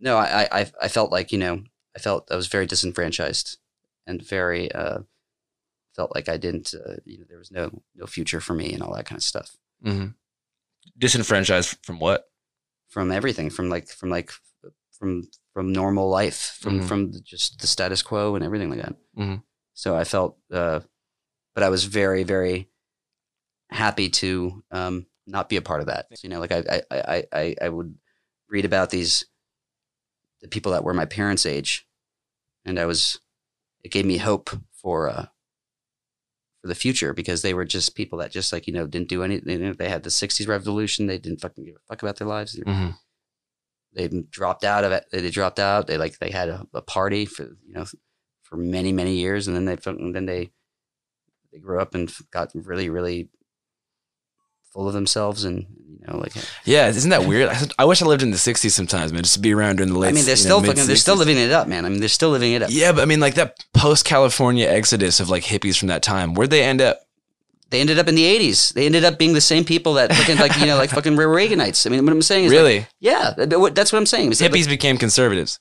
no, 0.00 0.16
I, 0.16 0.48
I 0.52 0.66
I 0.82 0.88
felt 0.88 1.12
like 1.12 1.30
you 1.32 1.38
know 1.38 1.62
I 1.94 1.98
felt 2.00 2.30
I 2.30 2.36
was 2.36 2.48
very 2.48 2.66
disenfranchised 2.66 3.58
and 4.06 4.20
very 4.22 4.70
uh, 4.72 5.00
felt 5.94 6.14
like 6.14 6.28
I 6.28 6.36
didn't 6.36 6.74
uh, 6.74 6.96
you 7.04 7.18
know 7.18 7.24
there 7.28 7.38
was 7.38 7.50
no 7.52 7.82
no 7.94 8.06
future 8.06 8.40
for 8.40 8.54
me 8.54 8.72
and 8.74 8.82
all 8.82 8.94
that 8.94 9.06
kind 9.06 9.18
of 9.18 9.22
stuff 9.24 9.56
hmm 9.82 10.08
Disenfranchised 10.98 11.76
from 11.84 11.98
what? 11.98 12.24
from 12.88 13.10
everything 13.12 13.50
from 13.50 13.68
like 13.68 13.88
from 13.88 14.08
like 14.10 14.30
from 14.98 15.28
from 15.52 15.72
normal 15.72 16.08
life 16.08 16.56
from 16.60 16.80
Mhm. 16.80 16.88
from 16.88 17.12
just 17.24 17.60
the 17.60 17.66
status 17.66 18.00
quo 18.02 18.34
and 18.36 18.44
everything 18.44 18.70
like 18.70 18.80
that. 18.80 18.94
Mhm. 19.16 19.42
So 19.74 19.96
I 19.96 20.04
felt, 20.04 20.38
uh, 20.50 20.80
but 21.56 21.64
I 21.64 21.70
was 21.70 21.84
very 21.84 22.22
very 22.22 22.68
happy 23.70 24.08
to 24.10 24.62
um, 24.70 25.06
not 25.26 25.48
be 25.48 25.56
a 25.56 25.62
part 25.62 25.80
of 25.80 25.86
that. 25.86 26.06
You 26.22 26.28
know, 26.28 26.38
like 26.38 26.52
I 26.52 26.82
I 26.90 27.24
I 27.32 27.56
I, 27.62 27.68
would 27.68 27.96
read 28.48 28.64
about 28.64 28.90
these 28.90 29.24
the 30.42 30.48
people 30.48 30.72
that 30.72 30.84
were 30.84 30.94
my 30.94 31.06
parents' 31.06 31.46
age, 31.46 31.86
and 32.64 32.78
I 32.78 32.84
was 32.84 33.18
it 33.82 33.90
gave 33.90 34.04
me 34.04 34.18
hope 34.18 34.50
for 34.70 35.08
uh, 35.08 35.26
for 36.60 36.68
the 36.68 36.74
future 36.74 37.14
because 37.14 37.40
they 37.40 37.54
were 37.54 37.64
just 37.64 37.96
people 37.96 38.18
that 38.18 38.30
just 38.30 38.52
like 38.52 38.66
you 38.66 38.72
know 38.74 38.86
didn't 38.86 39.08
do 39.08 39.22
anything. 39.22 39.60
You 39.60 39.66
know, 39.68 39.72
they 39.72 39.88
had 39.88 40.02
the 40.02 40.10
'60s 40.10 40.46
revolution. 40.46 41.06
They 41.06 41.18
didn't 41.18 41.40
fucking 41.40 41.64
give 41.64 41.76
a 41.76 41.78
fuck 41.88 42.02
about 42.02 42.16
their 42.16 42.28
lives. 42.28 42.60
hmm 42.62 42.90
They 43.94 44.08
dropped 44.08 44.62
out 44.62 44.84
of 44.84 44.92
it. 44.92 45.06
They 45.10 45.30
dropped 45.30 45.58
out. 45.58 45.86
They 45.86 45.96
like 45.96 46.18
they 46.18 46.30
had 46.30 46.50
a, 46.50 46.66
a 46.74 46.82
party 46.82 47.24
for 47.24 47.44
you 47.44 47.72
know 47.72 47.86
for 48.42 48.56
many 48.58 48.92
many 48.92 49.14
years, 49.14 49.48
and 49.48 49.56
then 49.56 49.64
they 49.64 49.76
then 50.12 50.26
they 50.26 50.50
they 51.52 51.58
grew 51.58 51.80
up 51.80 51.94
and 51.94 52.12
got 52.30 52.50
really 52.54 52.88
really 52.90 53.28
full 54.72 54.88
of 54.88 54.94
themselves 54.94 55.44
and 55.44 55.66
you 55.88 56.06
know 56.06 56.18
like 56.18 56.32
Yeah, 56.64 56.88
isn't 56.88 57.10
that 57.10 57.26
weird? 57.26 57.48
I, 57.78 57.84
wish 57.86 58.02
I 58.02 58.06
lived 58.06 58.22
in 58.22 58.30
the 58.30 58.36
'60s 58.36 58.70
sometimes, 58.72 59.12
man. 59.12 59.22
Just 59.22 59.34
to 59.34 59.40
be 59.40 59.54
around 59.54 59.76
during 59.76 59.92
the 59.92 59.98
late. 59.98 60.08
I 60.08 60.12
mean 60.12 60.26
they're 60.26 60.36
still 60.36 60.60
know, 60.60 60.66
fucking, 60.68 60.86
they're 60.86 60.96
still 60.96 61.16
living 61.16 61.38
it 61.38 61.50
up, 61.50 61.66
man. 61.66 61.84
I 61.86 61.88
mean 61.88 62.00
they're 62.00 62.08
still 62.08 62.30
living 62.30 62.52
it 62.52 62.62
up. 62.62 62.68
Yeah, 62.70 62.92
but 62.92 63.00
I 63.00 63.04
mean, 63.06 63.20
like 63.20 63.34
that 63.34 63.56
post 63.72 64.04
California 64.04 64.68
exodus 64.68 65.18
of 65.20 65.30
like 65.30 65.44
hippies 65.44 65.78
from 65.78 65.88
that 65.88 66.02
time. 66.02 66.34
Where'd 66.34 66.50
they 66.50 66.62
end 66.62 66.80
up? 66.82 67.00
They 67.70 67.80
ended 67.80 67.98
up 67.98 68.06
in 68.06 68.14
the 68.14 68.22
'80s. 68.24 68.74
They 68.74 68.86
ended 68.86 69.04
up 69.04 69.18
being 69.18 69.32
the 69.32 69.40
same 69.40 69.64
people 69.64 69.94
that 69.94 70.12
fucking 70.12 70.36
like 70.36 70.56
you 70.58 70.66
know 70.66 70.76
like 70.76 70.90
fucking 70.98 71.14
Reaganites. 71.16 71.86
I 71.86 71.90
mean 71.90 72.04
what 72.04 72.12
I'm 72.12 72.22
saying 72.22 72.44
is 72.44 72.52
like, 72.52 72.58
Really? 72.58 72.86
yeah, 73.00 73.32
that's 73.36 73.92
what 73.92 73.98
I'm 73.98 74.06
saying. 74.06 74.30
It's 74.30 74.40
like- 74.40 74.52
Hippies 74.52 74.68
became 74.68 74.98
conservatives. 74.98 75.58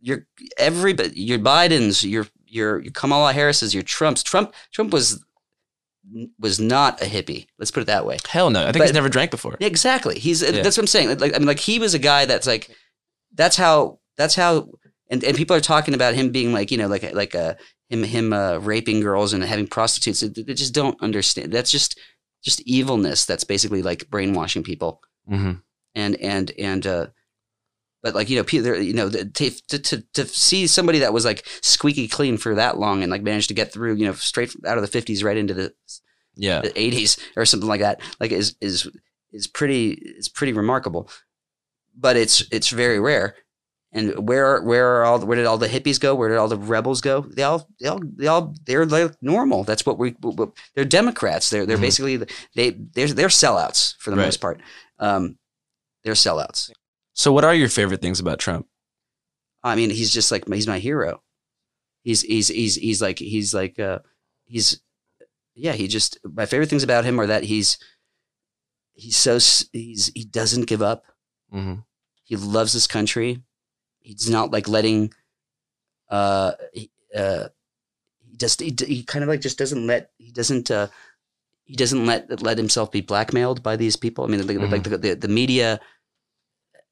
your 0.00 0.26
every 0.58 0.94
your 1.14 1.38
Biden's, 1.38 2.04
your 2.04 2.26
your 2.52 2.80
your 2.80 2.92
Kamala 2.92 3.32
Harris's, 3.32 3.72
your 3.74 3.82
Trump's. 3.82 4.22
Trump 4.22 4.54
Trump 4.72 4.92
was 4.92 5.24
was 6.38 6.58
not 6.60 7.00
a 7.00 7.04
hippie. 7.06 7.46
Let's 7.58 7.70
put 7.70 7.80
it 7.82 7.86
that 7.86 8.04
way. 8.04 8.18
Hell 8.28 8.50
no. 8.50 8.62
I 8.62 8.66
think 8.66 8.78
But- 8.78 8.84
he's 8.88 8.92
never 8.94 9.08
drank 9.08 9.30
before. 9.30 9.56
Exactly. 9.60 10.18
He's 10.18 10.42
Yeah. 10.42 10.50
that's 10.62 10.76
what 10.76 10.82
I'm 10.82 10.86
saying. 10.88 11.18
Like 11.18 11.34
I 11.34 11.38
mean, 11.38 11.46
like 11.46 11.60
he 11.60 11.78
was 11.78 11.94
a 11.94 11.98
guy 11.98 12.24
that's 12.26 12.46
like 12.46 12.70
that's 13.34 13.56
how 13.56 13.98
that's 14.16 14.34
how 14.34 14.68
and, 15.08 15.22
and 15.24 15.36
people 15.36 15.56
are 15.56 15.60
talking 15.60 15.94
about 15.94 16.14
him 16.14 16.30
being 16.30 16.52
like 16.52 16.70
you 16.70 16.78
know 16.78 16.88
like 16.88 17.12
like 17.14 17.34
uh, 17.34 17.54
him 17.88 18.02
him 18.02 18.32
uh, 18.32 18.58
raping 18.58 19.00
girls 19.00 19.32
and 19.32 19.42
having 19.44 19.66
prostitutes. 19.66 20.20
They, 20.20 20.54
just 20.54 20.74
don't 20.74 21.00
understand. 21.00 21.52
That's 21.52 21.70
just 21.70 21.98
just 22.42 22.60
evilness. 22.62 23.24
That's 23.24 23.44
basically 23.44 23.82
like 23.82 24.10
brainwashing 24.10 24.64
people 24.64 25.00
hmm 25.28 25.52
and 25.94 26.16
and 26.16 26.50
and 26.58 26.86
uh 26.86 27.06
but 28.02 28.14
like 28.14 28.28
you 28.30 28.36
know 28.42 28.74
you 28.76 28.92
know 28.92 29.08
to, 29.10 29.24
to 29.68 29.78
to 29.78 30.02
to 30.12 30.26
see 30.26 30.66
somebody 30.66 30.98
that 31.00 31.12
was 31.12 31.24
like 31.24 31.46
squeaky 31.62 32.08
clean 32.08 32.36
for 32.36 32.54
that 32.54 32.78
long 32.78 33.02
and 33.02 33.10
like 33.10 33.22
managed 33.22 33.48
to 33.48 33.54
get 33.54 33.72
through 33.72 33.94
you 33.94 34.06
know 34.06 34.12
straight 34.14 34.54
out 34.66 34.78
of 34.78 34.90
the 34.90 35.00
50s 35.00 35.22
right 35.24 35.36
into 35.36 35.54
the, 35.54 35.72
Yeah. 36.36 36.60
the 36.62 36.70
80s 36.70 37.18
or 37.36 37.44
something 37.46 37.68
like 37.68 37.80
that 37.80 38.00
like 38.20 38.32
is 38.32 38.56
is 38.60 38.88
is 39.32 39.46
pretty 39.46 39.92
is 39.92 40.28
pretty 40.28 40.52
remarkable. 40.52 41.08
But 41.96 42.16
it's 42.16 42.44
it's 42.50 42.70
very 42.70 42.98
rare. 43.00 43.36
And 43.94 44.26
where 44.26 44.62
where 44.62 44.96
are 44.96 45.04
all 45.04 45.20
where 45.20 45.36
did 45.36 45.44
all 45.46 45.58
the 45.58 45.68
hippies 45.68 46.00
go? 46.00 46.14
Where 46.14 46.30
did 46.30 46.38
all 46.38 46.48
the 46.48 46.56
rebels 46.56 47.02
go? 47.02 47.20
They 47.20 47.42
all 47.42 47.68
they 47.78 47.88
all 47.88 48.00
they 48.16 48.26
all 48.26 48.54
they're 48.64 48.86
like 48.86 49.12
normal. 49.20 49.64
That's 49.64 49.84
what 49.84 49.98
we 49.98 50.16
they're 50.74 50.86
democrats. 50.86 51.50
They're 51.50 51.66
they're 51.66 51.76
Mhm. 51.76 51.80
basically 51.88 52.16
the- 52.16 52.30
they 52.56 52.70
they're 52.94 53.08
they're 53.08 53.28
sellouts 53.28 53.94
for 53.98 54.10
the 54.10 54.16
Right. 54.16 54.24
most 54.24 54.40
part. 54.40 54.60
Um 54.98 55.36
they're 56.04 56.14
sellouts 56.14 56.70
So, 57.14 57.32
what 57.32 57.44
are 57.44 57.54
your 57.54 57.68
favorite 57.68 58.00
things 58.00 58.20
about 58.20 58.38
Trump? 58.38 58.66
I 59.62 59.76
mean, 59.76 59.90
he's 59.90 60.12
just 60.12 60.30
like 60.32 60.48
he's 60.48 60.66
my 60.66 60.78
hero. 60.78 61.22
He's 62.02 62.22
he's 62.22 62.48
he's 62.48 62.74
he's 62.76 63.00
like 63.02 63.18
he's 63.18 63.54
like 63.54 63.78
uh 63.78 64.00
he's 64.44 64.80
yeah. 65.54 65.72
He 65.72 65.88
just 65.88 66.18
my 66.24 66.46
favorite 66.46 66.68
things 66.68 66.82
about 66.82 67.04
him 67.04 67.20
are 67.20 67.26
that 67.26 67.44
he's 67.44 67.78
he's 68.94 69.16
so 69.16 69.34
he's 69.72 70.10
he 70.14 70.24
doesn't 70.24 70.66
give 70.66 70.82
up. 70.82 71.04
hmm 71.50 71.74
He 72.24 72.36
loves 72.36 72.72
this 72.72 72.86
country. 72.86 73.42
He's 74.00 74.28
not 74.28 74.50
like 74.50 74.66
letting 74.68 75.12
uh 76.08 76.52
he, 76.72 76.90
uh 77.14 77.48
he 78.18 78.36
just 78.36 78.60
he, 78.60 78.74
he 78.86 79.04
kind 79.04 79.22
of 79.22 79.28
like 79.28 79.40
just 79.40 79.58
doesn't 79.58 79.86
let 79.86 80.10
he 80.18 80.32
doesn't 80.32 80.70
uh 80.70 80.88
he 81.64 81.76
doesn't 81.76 82.04
let 82.04 82.42
let 82.42 82.58
himself 82.58 82.90
be 82.90 83.00
blackmailed 83.00 83.62
by 83.62 83.76
these 83.76 83.96
people. 83.96 84.24
I 84.24 84.28
mean, 84.28 84.44
like, 84.46 84.58
like 84.72 84.82
the, 84.82 84.98
the 84.98 85.14
the 85.14 85.28
media 85.28 85.80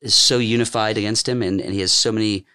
is 0.01 0.15
so 0.15 0.39
unified 0.39 0.99
against 0.99 1.29
him, 1.29 1.43
and, 1.43 1.61
and 1.61 1.73
he 1.73 1.81
has 1.81 1.93
so 1.93 2.13
many 2.13 2.47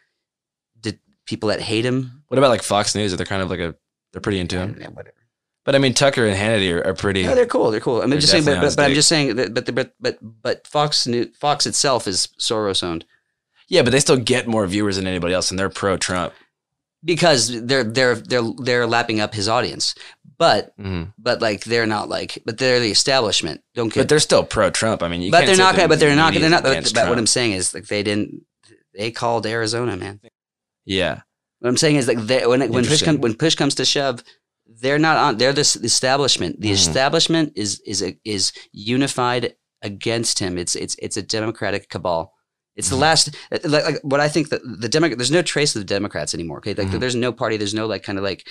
di- 0.80 1.00
people 1.26 1.50
that 1.50 1.62
hate 1.62 1.86
him. 1.86 2.24
What 2.28 2.38
about 2.38 2.50
like 2.50 2.64
Fox 2.64 2.96
News? 2.96 3.14
Are 3.14 3.18
they 3.18 3.26
kind 3.26 3.42
of 3.42 3.50
like 3.50 3.60
a? 3.60 3.76
They're 4.12 4.22
pretty 4.22 4.40
into 4.40 4.58
him. 4.58 4.78
Yeah, 4.80 4.88
whatever. 4.88 5.16
But 5.66 5.76
I 5.76 5.80
mean, 5.80 5.94
Tucker 5.94 6.26
and 6.26 6.38
Hannity 6.38 6.74
are, 6.74 6.88
are 6.88 6.94
pretty. 6.94 7.22
Yeah, 7.22 7.34
they're 7.34 7.46
cool. 7.46 7.72
They're 7.72 7.80
cool. 7.80 8.02
I'm 8.02 8.10
They're 8.10 8.20
just 8.20 8.32
saying, 8.32 8.46
but, 8.46 8.62
but, 8.62 8.76
but 8.76 8.86
I'm 8.86 8.94
just 8.94 9.10
saying 9.10 9.36
that, 9.36 9.54
but, 9.54 9.66
the, 9.66 9.74
but 9.74 9.94
but 10.00 10.20
but 10.22 10.68
Fox 10.68 11.08
News, 11.08 11.36
Fox 11.36 11.66
itself 11.66 12.08
is 12.08 12.28
Soros 12.40 12.84
owned 12.84 13.06
yeah, 13.68 13.82
but 13.82 13.92
they 13.92 14.00
still 14.00 14.18
get 14.18 14.48
more 14.48 14.66
viewers 14.68 14.98
than 14.98 15.08
anybody 15.08 15.34
else, 15.34 15.50
and 15.50 15.60
they're 15.60 15.70
pro 15.70 15.98
Trump. 15.98 16.34
Because 17.06 17.62
they're 17.66 17.84
they're 17.84 18.16
they're 18.16 18.44
they're 18.58 18.88
lapping 18.88 19.22
up 19.22 19.34
his 19.34 19.48
audience. 19.48 19.96
But 20.38 20.74
hmm 20.78 21.04
but 21.18 21.42
like 21.42 21.64
they're 21.64 21.86
not 21.88 22.10
like 22.10 22.42
but 22.46 22.58
they're 22.58 22.82
the 22.82 22.92
establishment. 22.92 23.62
Don't 23.74 23.94
get 23.94 24.02
But 24.02 24.10
they're 24.10 24.20
still 24.20 24.44
pro 24.44 24.70
Trump. 24.72 25.02
I 25.04 25.08
mean, 25.08 25.22
you 25.22 25.32
but 25.32 25.46
they're 25.46 25.56
not 25.56 25.76
gonna 25.76 25.88
but 25.88 26.00
they're 26.00 26.16
not 26.16 26.34
they're 26.34 26.50
not 26.50 26.64
but, 26.64 26.92
but 26.94 27.08
what 27.08 27.18
I'm 27.18 27.28
saying 27.28 27.54
is 27.54 27.74
like 27.74 27.88
they 27.88 28.04
didn't 28.04 28.44
they 28.94 29.12
called 29.12 29.46
Arizona, 29.46 29.96
man. 29.96 30.20
Yeah. 30.86 31.22
What 31.60 31.70
I'm 31.70 31.78
saying 31.78 31.96
is 31.96 32.08
like 32.08 32.20
they, 32.20 32.46
when 32.46 32.62
it, 32.62 32.70
when 32.70 32.86
push 32.86 33.02
come, 33.02 33.20
when 33.22 33.34
push 33.34 33.56
comes 33.56 33.76
to 33.76 33.86
shove, 33.86 34.24
they're 34.68 35.00
not 35.00 35.18
on. 35.18 35.38
They're 35.38 35.54
this 35.54 35.76
establishment. 35.76 36.60
The 36.62 36.70
Mhm. 36.70 36.74
establishment 36.74 37.54
is 37.56 37.80
is 37.86 38.04
a, 38.04 38.18
is 38.24 38.52
unified 38.72 39.56
against 39.82 40.40
him. 40.40 40.58
It's 40.58 40.76
it's 40.76 40.96
it's 41.00 41.18
a 41.18 41.22
democratic 41.24 41.90
cabal. 41.90 42.34
It's 42.76 42.90
the 42.90 42.96
last 42.98 43.34
like, 43.52 43.66
like 43.86 44.00
what 44.04 44.20
I 44.20 44.28
think 44.28 44.50
that 44.50 44.62
the 44.64 44.90
Democrat. 44.90 45.18
There's 45.18 45.32
no 45.32 45.42
trace 45.42 45.76
of 45.76 45.82
the 45.82 45.86
Democrats 45.86 46.34
anymore. 46.34 46.58
Okay, 46.58 46.74
like 46.74 46.88
Mhm. 46.90 47.00
there's 47.00 47.16
no 47.16 47.32
party. 47.32 47.58
There's 47.58 47.74
no 47.74 47.88
like 47.88 48.04
kind 48.04 48.18
of 48.18 48.24
like 48.24 48.46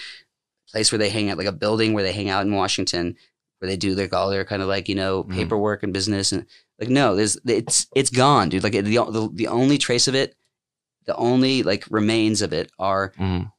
place 0.70 0.90
where 0.90 0.98
they 0.98 1.10
hang 1.10 1.28
out, 1.30 1.36
like 1.38 1.46
a 1.46 1.52
building 1.52 1.92
where 1.92 2.02
they 2.02 2.12
hang 2.12 2.30
out 2.30 2.46
in 2.46 2.54
Washington, 2.54 3.16
where 3.58 3.68
they 3.68 3.76
do 3.76 3.94
their 3.94 4.08
all 4.14 4.30
their 4.30 4.44
kind 4.46 4.62
of 4.62 4.68
like 4.68 4.88
you 4.88 4.94
know 4.94 5.24
Mhm. 5.24 5.34
paperwork 5.34 5.82
and 5.82 5.92
business 5.92 6.32
and 6.32 6.46
like 6.80 6.88
no, 6.88 7.14
there's 7.14 7.36
it's 7.46 7.86
it's 7.94 8.10
gone, 8.10 8.48
dude. 8.48 8.62
Like 8.62 8.72
the 8.72 8.80
the, 8.82 9.30
the 9.34 9.46
only 9.48 9.76
trace 9.78 10.08
of 10.08 10.14
it, 10.14 10.34
the 11.04 11.14
only 11.16 11.62
like 11.62 11.84
remains 11.90 12.40
of 12.40 12.52
it 12.54 12.70
are 12.78 13.12
Mhm. 13.18 13.52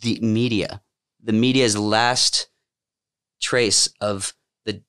the 0.00 0.18
media. 0.20 0.80
The 1.22 1.32
media's 1.34 1.76
last 1.76 2.48
trace 3.40 3.88
of 4.00 4.32
the 4.64 4.82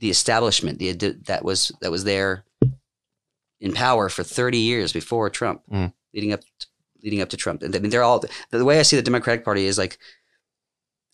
the 0.00 0.10
establishment, 0.10 0.78
the 0.80 0.92
that 1.26 1.44
was 1.44 1.70
that 1.82 1.90
was 1.92 2.02
there 2.04 2.44
in 3.60 3.72
power 3.72 4.08
for 4.08 4.22
30 4.22 4.58
years 4.58 4.92
before 4.92 5.30
Trump, 5.30 5.62
Mm. 5.70 5.92
leading 6.14 6.32
up 6.32 6.40
leading 7.02 7.20
up 7.20 7.28
to 7.28 7.36
Trump. 7.36 7.62
And 7.62 7.74
I 7.76 7.78
mean, 7.78 7.90
they're 7.90 8.02
all 8.02 8.18
the, 8.18 8.28
the 8.50 8.64
way 8.64 8.78
I 8.80 8.82
see 8.82 8.96
the 8.96 9.02
Democratic 9.02 9.44
Party 9.44 9.66
is 9.66 9.78
like 9.78 9.98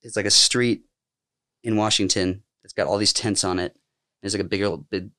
it's 0.03 0.17
like 0.17 0.27
a 0.27 0.31
street 0.31 0.83
in 1.63 1.77
Washington 1.77 2.43
that's 2.63 2.73
got 2.73 2.87
all 2.87 2.99
these 2.99 3.13
tents 3.13 3.45
on 3.45 3.59
it. 3.59 3.77
There's 4.21 4.35
like 4.35 4.41
a 4.41 4.49
bigger 4.49 4.77
big. 4.77 5.11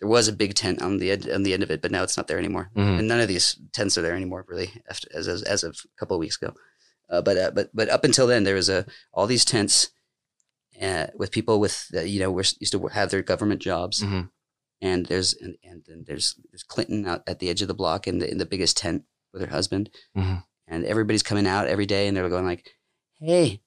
There 0.00 0.08
was 0.08 0.28
a 0.28 0.32
big 0.32 0.54
tent 0.54 0.82
on 0.82 0.98
the 0.98 1.12
end, 1.12 1.28
on 1.30 1.42
the 1.44 1.54
end 1.54 1.62
of 1.62 1.70
it, 1.70 1.80
but 1.80 1.90
now 1.90 2.02
it's 2.02 2.16
not 2.16 2.26
there 2.26 2.38
anymore 2.38 2.70
Mhm. 2.76 2.98
and 2.98 3.08
none 3.08 3.20
of 3.20 3.28
these 3.28 3.56
tents 3.72 3.96
are 3.96 4.02
there 4.02 4.14
anymore, 4.16 4.44
really, 4.48 4.70
after, 4.88 5.08
as, 5.14 5.28
as 5.28 5.42
as 5.42 5.62
of 5.64 5.76
a 5.84 5.98
couple 5.98 6.16
of 6.16 6.20
weeks 6.20 6.36
ago. 6.36 6.52
Uh, 7.08 7.22
but 7.22 7.36
uh, 7.36 7.50
but 7.54 7.70
but 7.74 7.88
up 7.88 8.04
until 8.04 8.26
then, 8.26 8.44
there 8.44 8.54
was 8.56 8.68
a 8.68 8.86
all 9.12 9.26
these 9.26 9.44
tents 9.44 9.90
uh, 10.82 11.06
with 11.14 11.30
people 11.30 11.60
with 11.60 11.86
you 11.92 12.18
know 12.20 12.30
were 12.32 12.44
used 12.60 12.72
to 12.72 12.86
have 12.88 13.10
their 13.10 13.22
government 13.22 13.60
jobs, 13.62 14.02
Mhm. 14.02 14.30
And 14.80 15.06
there's 15.06 15.34
and, 15.34 15.56
and 15.64 15.82
then 15.86 16.04
there's 16.06 16.36
there's 16.50 16.62
Clinton 16.62 17.06
out 17.06 17.22
at 17.26 17.38
the 17.38 17.48
edge 17.48 17.62
of 17.62 17.68
the 17.68 17.74
block 17.74 18.06
in 18.06 18.18
the 18.18 18.30
in 18.30 18.38
the 18.38 18.46
biggest 18.46 18.76
tent 18.76 19.04
with 19.32 19.42
her 19.42 19.48
husband, 19.48 19.90
Mhm. 20.16 20.44
and 20.68 20.84
everybody's 20.84 21.22
coming 21.22 21.46
out 21.46 21.66
every 21.66 21.86
day, 21.86 22.06
and 22.06 22.16
they're 22.16 22.28
going 22.28 22.46
like, 22.46 22.70
"Hey, 23.18 23.60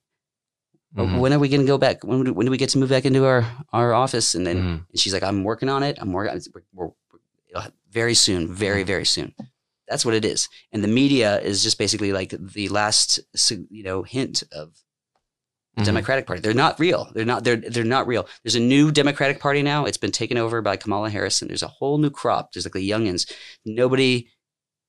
Mhm. 0.95 1.19
when 1.19 1.33
are 1.33 1.39
we 1.39 1.49
going 1.49 1.61
to 1.61 1.67
go 1.67 1.77
back? 1.77 2.03
When 2.03 2.23
do, 2.23 2.33
when 2.33 2.45
do 2.45 2.51
we 2.51 2.57
get 2.57 2.69
to 2.69 2.77
move 2.77 2.89
back 2.89 3.05
into 3.05 3.25
our 3.25 3.45
our 3.73 3.93
office?" 3.93 4.35
And 4.35 4.45
then 4.47 4.57
Mhm. 4.57 4.85
and 4.89 4.99
she's 4.99 5.13
like, 5.13 5.23
I'm 5.23 5.43
working 5.43 5.69
on 5.69 5.83
it. 5.83 5.97
I'm 5.99 6.11
working. 6.13 6.41
We're, 6.53 6.61
we're, 6.73 6.91
we're, 7.53 7.71
very 7.89 8.13
soon, 8.13 8.53
very 8.53 8.83
very 8.83 9.05
soon. 9.05 9.33
That's 9.87 10.03
what 10.05 10.13
it 10.13 10.25
is. 10.25 10.49
And 10.71 10.83
the 10.83 10.87
media 10.89 11.39
is 11.41 11.63
just 11.63 11.77
basically 11.77 12.11
like 12.11 12.35
the 12.37 12.67
last, 12.67 13.19
you 13.69 13.83
know, 13.83 14.03
hint 14.03 14.43
of 14.51 14.75
the 15.77 15.83
Mhm. 15.83 15.85
Democratic 15.85 16.25
Party. 16.27 16.41
They're 16.41 16.53
not 16.53 16.79
real. 16.79 17.09
They're 17.13 17.23
not. 17.25 17.43
They're 17.45 17.55
they're 17.55 17.83
not 17.83 18.07
real. 18.07 18.27
There's 18.43 18.55
a 18.55 18.59
new 18.59 18.91
Democratic 18.91 19.39
Party 19.39 19.61
now. 19.61 19.85
It's 19.85 19.97
been 19.97 20.11
taken 20.11 20.37
over 20.37 20.61
by 20.61 20.75
Kamala 20.75 21.09
Harris, 21.09 21.41
and 21.41 21.49
there's 21.49 21.63
a 21.63 21.67
whole 21.67 21.97
new 21.99 22.09
crop. 22.09 22.51
There's 22.51 22.65
like 22.65 22.73
the 22.73 22.89
youngins. 22.89 23.31
Nobody. 23.65 24.27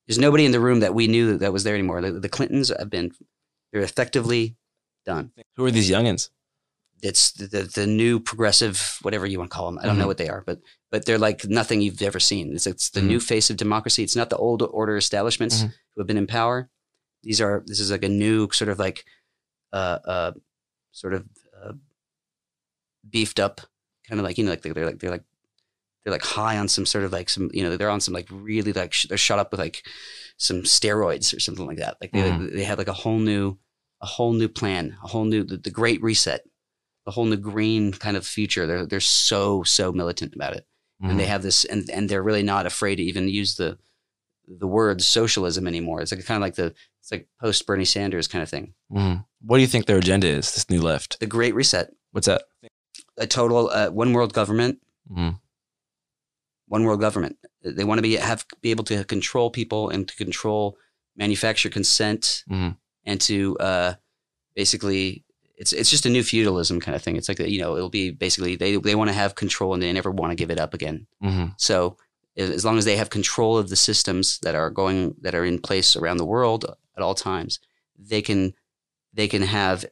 There's 0.06 0.18
nobody 0.18 0.44
in 0.46 0.52
the 0.52 0.60
room 0.60 0.80
that 0.80 0.94
we 0.94 1.06
knew 1.06 1.36
that 1.38 1.52
was 1.52 1.64
there 1.64 1.74
anymore. 1.74 2.00
The, 2.00 2.12
the 2.12 2.28
Clintons 2.28 2.70
have 2.76 2.90
been. 2.90 3.12
They're 3.72 3.82
effectively 3.82 4.56
done. 5.04 5.30
Who 5.56 5.66
are 5.66 5.70
these 5.70 5.90
youngins? 5.90 6.30
It's 7.02 7.30
the, 7.32 7.46
the, 7.46 7.62
the 7.62 7.86
new 7.86 8.18
progressive, 8.18 8.98
whatever 9.02 9.24
you 9.26 9.38
want 9.38 9.50
to 9.50 9.54
call 9.54 9.66
them. 9.66 9.78
I 9.78 9.86
don't 9.86 9.98
know 9.98 10.04
Mhm. 10.04 10.08
what 10.08 10.18
they 10.18 10.28
are, 10.30 10.42
but 10.46 10.60
but 10.90 11.04
they're 11.04 11.18
like 11.18 11.44
nothing 11.44 11.82
you've 11.82 12.00
ever 12.02 12.18
seen. 12.18 12.54
It's 12.54 12.66
it's 12.66 12.88
the 12.90 13.00
Mhm. 13.00 13.06
new 13.06 13.20
face 13.20 13.50
of 13.50 13.56
democracy. 13.58 14.02
It's 14.02 14.16
not 14.16 14.30
the 14.30 14.36
old 14.38 14.62
order 14.62 14.96
establishments 14.96 15.62
Mhm. 15.62 15.72
who 15.94 16.00
have 16.00 16.06
been 16.08 16.16
in 16.16 16.26
power. 16.26 16.70
These 17.22 17.40
are 17.42 17.62
this 17.66 17.78
is 17.78 17.90
like 17.90 18.02
a 18.04 18.08
new 18.08 18.48
sort 18.52 18.70
of 18.70 18.78
like 18.78 19.04
uh 19.74 19.98
uh 20.06 20.32
sort 20.98 21.14
of 21.14 21.24
uh, 21.62 21.72
beefed 23.08 23.40
up 23.40 23.60
kind 24.08 24.18
of 24.20 24.24
like 24.24 24.38
you 24.38 24.44
know 24.44 24.50
like 24.50 24.62
they're, 24.62 24.74
they're 24.74 24.86
like 24.86 24.98
they're 24.98 25.10
like 25.10 25.24
they're 26.04 26.12
like 26.12 26.24
high 26.24 26.56
on 26.58 26.68
some 26.68 26.86
sort 26.86 27.04
of 27.04 27.12
like 27.12 27.28
some 27.28 27.50
you 27.52 27.62
know 27.62 27.76
they're 27.76 27.90
on 27.90 28.00
some 28.00 28.14
like 28.14 28.28
really 28.30 28.72
like 28.72 28.92
sh- 28.92 29.06
they're 29.08 29.18
shot 29.18 29.38
up 29.38 29.50
with 29.50 29.60
like 29.60 29.82
some 30.36 30.62
steroids 30.62 31.34
or 31.34 31.40
something 31.40 31.66
like 31.66 31.78
that. 31.78 31.96
Like 32.00 32.12
they 32.12 32.30
Mhm. 32.30 32.52
they 32.54 32.64
have 32.64 32.78
like 32.78 32.88
a 32.88 32.92
whole 33.02 33.18
new 33.18 33.58
a 34.00 34.06
whole 34.06 34.32
new 34.32 34.48
plan, 34.48 34.96
a 35.04 35.08
whole 35.08 35.24
new 35.24 35.42
the, 35.44 35.56
the 35.56 35.70
great 35.70 36.00
reset, 36.02 36.42
a 37.06 37.10
whole 37.10 37.24
new 37.26 37.36
green 37.36 37.92
kind 37.92 38.16
of 38.16 38.26
future. 38.26 38.66
They're 38.66 38.86
they're 38.86 39.00
so 39.00 39.62
so 39.64 39.92
militant 39.92 40.34
about 40.34 40.54
it, 40.54 40.66
and 41.02 41.18
they 41.18 41.24
Mhm. 41.24 41.28
have 41.34 41.42
this 41.42 41.64
and 41.64 41.88
and 41.90 42.08
they're 42.08 42.22
really 42.22 42.42
not 42.44 42.66
afraid 42.66 42.96
to 42.96 43.02
even 43.02 43.28
use 43.28 43.56
the 43.56 43.78
the 44.48 44.66
word 44.66 45.02
socialism 45.02 45.66
anymore. 45.66 46.00
It's 46.00 46.10
like 46.12 46.24
kind 46.24 46.36
of 46.36 46.42
like 46.42 46.54
the 46.54 46.74
it's 47.00 47.12
like 47.12 47.28
post 47.40 47.66
Bernie 47.66 47.84
Sanders 47.84 48.26
kind 48.28 48.42
of 48.42 48.48
thing. 48.48 48.74
Mhm. 48.90 49.24
What 49.42 49.58
do 49.58 49.60
you 49.60 49.66
think 49.68 49.86
their 49.86 49.98
agenda 49.98 50.26
is? 50.26 50.52
This 50.54 50.68
new 50.70 50.80
left. 50.80 51.20
The 51.20 51.26
great 51.26 51.54
reset, 51.54 51.90
What's 52.12 52.26
that? 52.26 52.42
a 53.18 53.26
total 53.26 53.68
uh, 53.70 53.90
one 53.90 54.12
world 54.12 54.32
government, 54.32 54.78
Mhm. 55.10 55.38
one 56.66 56.84
world 56.84 57.00
government. 57.00 57.36
They 57.62 57.84
want 57.84 57.98
to 57.98 58.02
be 58.02 58.14
have 58.16 58.44
be 58.60 58.70
able 58.70 58.84
to 58.84 59.04
control 59.04 59.50
people 59.50 59.90
and 59.90 60.06
to 60.08 60.16
control 60.16 60.76
manufacture 61.16 61.68
consent 61.70 62.44
Mhm. 62.50 62.76
and 63.04 63.20
to 63.22 63.56
uh, 63.58 63.94
basically 64.54 65.24
it's 65.56 65.72
it's 65.72 65.90
just 65.90 66.06
a 66.06 66.10
new 66.10 66.22
feudalism 66.22 66.80
kind 66.80 66.94
of 66.94 67.02
thing. 67.02 67.16
It's 67.16 67.28
like 67.28 67.40
you 67.40 67.60
know 67.60 67.76
it'll 67.76 67.90
be 67.90 68.10
basically 68.10 68.56
they 68.56 68.76
they 68.76 68.94
want 68.94 69.08
to 69.08 69.14
have 69.14 69.34
control 69.34 69.74
and 69.74 69.82
they 69.82 69.92
never 69.92 70.10
want 70.10 70.30
to 70.30 70.36
give 70.36 70.50
it 70.50 70.60
up 70.60 70.74
again. 70.74 71.06
Mhm. 71.22 71.54
So 71.58 71.96
as 72.38 72.64
long 72.64 72.78
as 72.78 72.84
they 72.84 72.96
have 72.96 73.10
control 73.10 73.58
of 73.58 73.68
the 73.68 73.76
systems 73.76 74.38
that 74.40 74.54
are 74.54 74.70
going 74.70 75.14
that 75.22 75.34
are 75.34 75.44
in 75.44 75.58
place 75.58 75.96
around 75.96 76.18
the 76.18 76.24
world 76.24 76.64
at 76.96 77.02
all 77.02 77.14
times, 77.14 77.58
they 77.98 78.22
can 78.22 78.54
they 79.12 79.28
can 79.28 79.42
have 79.42 79.84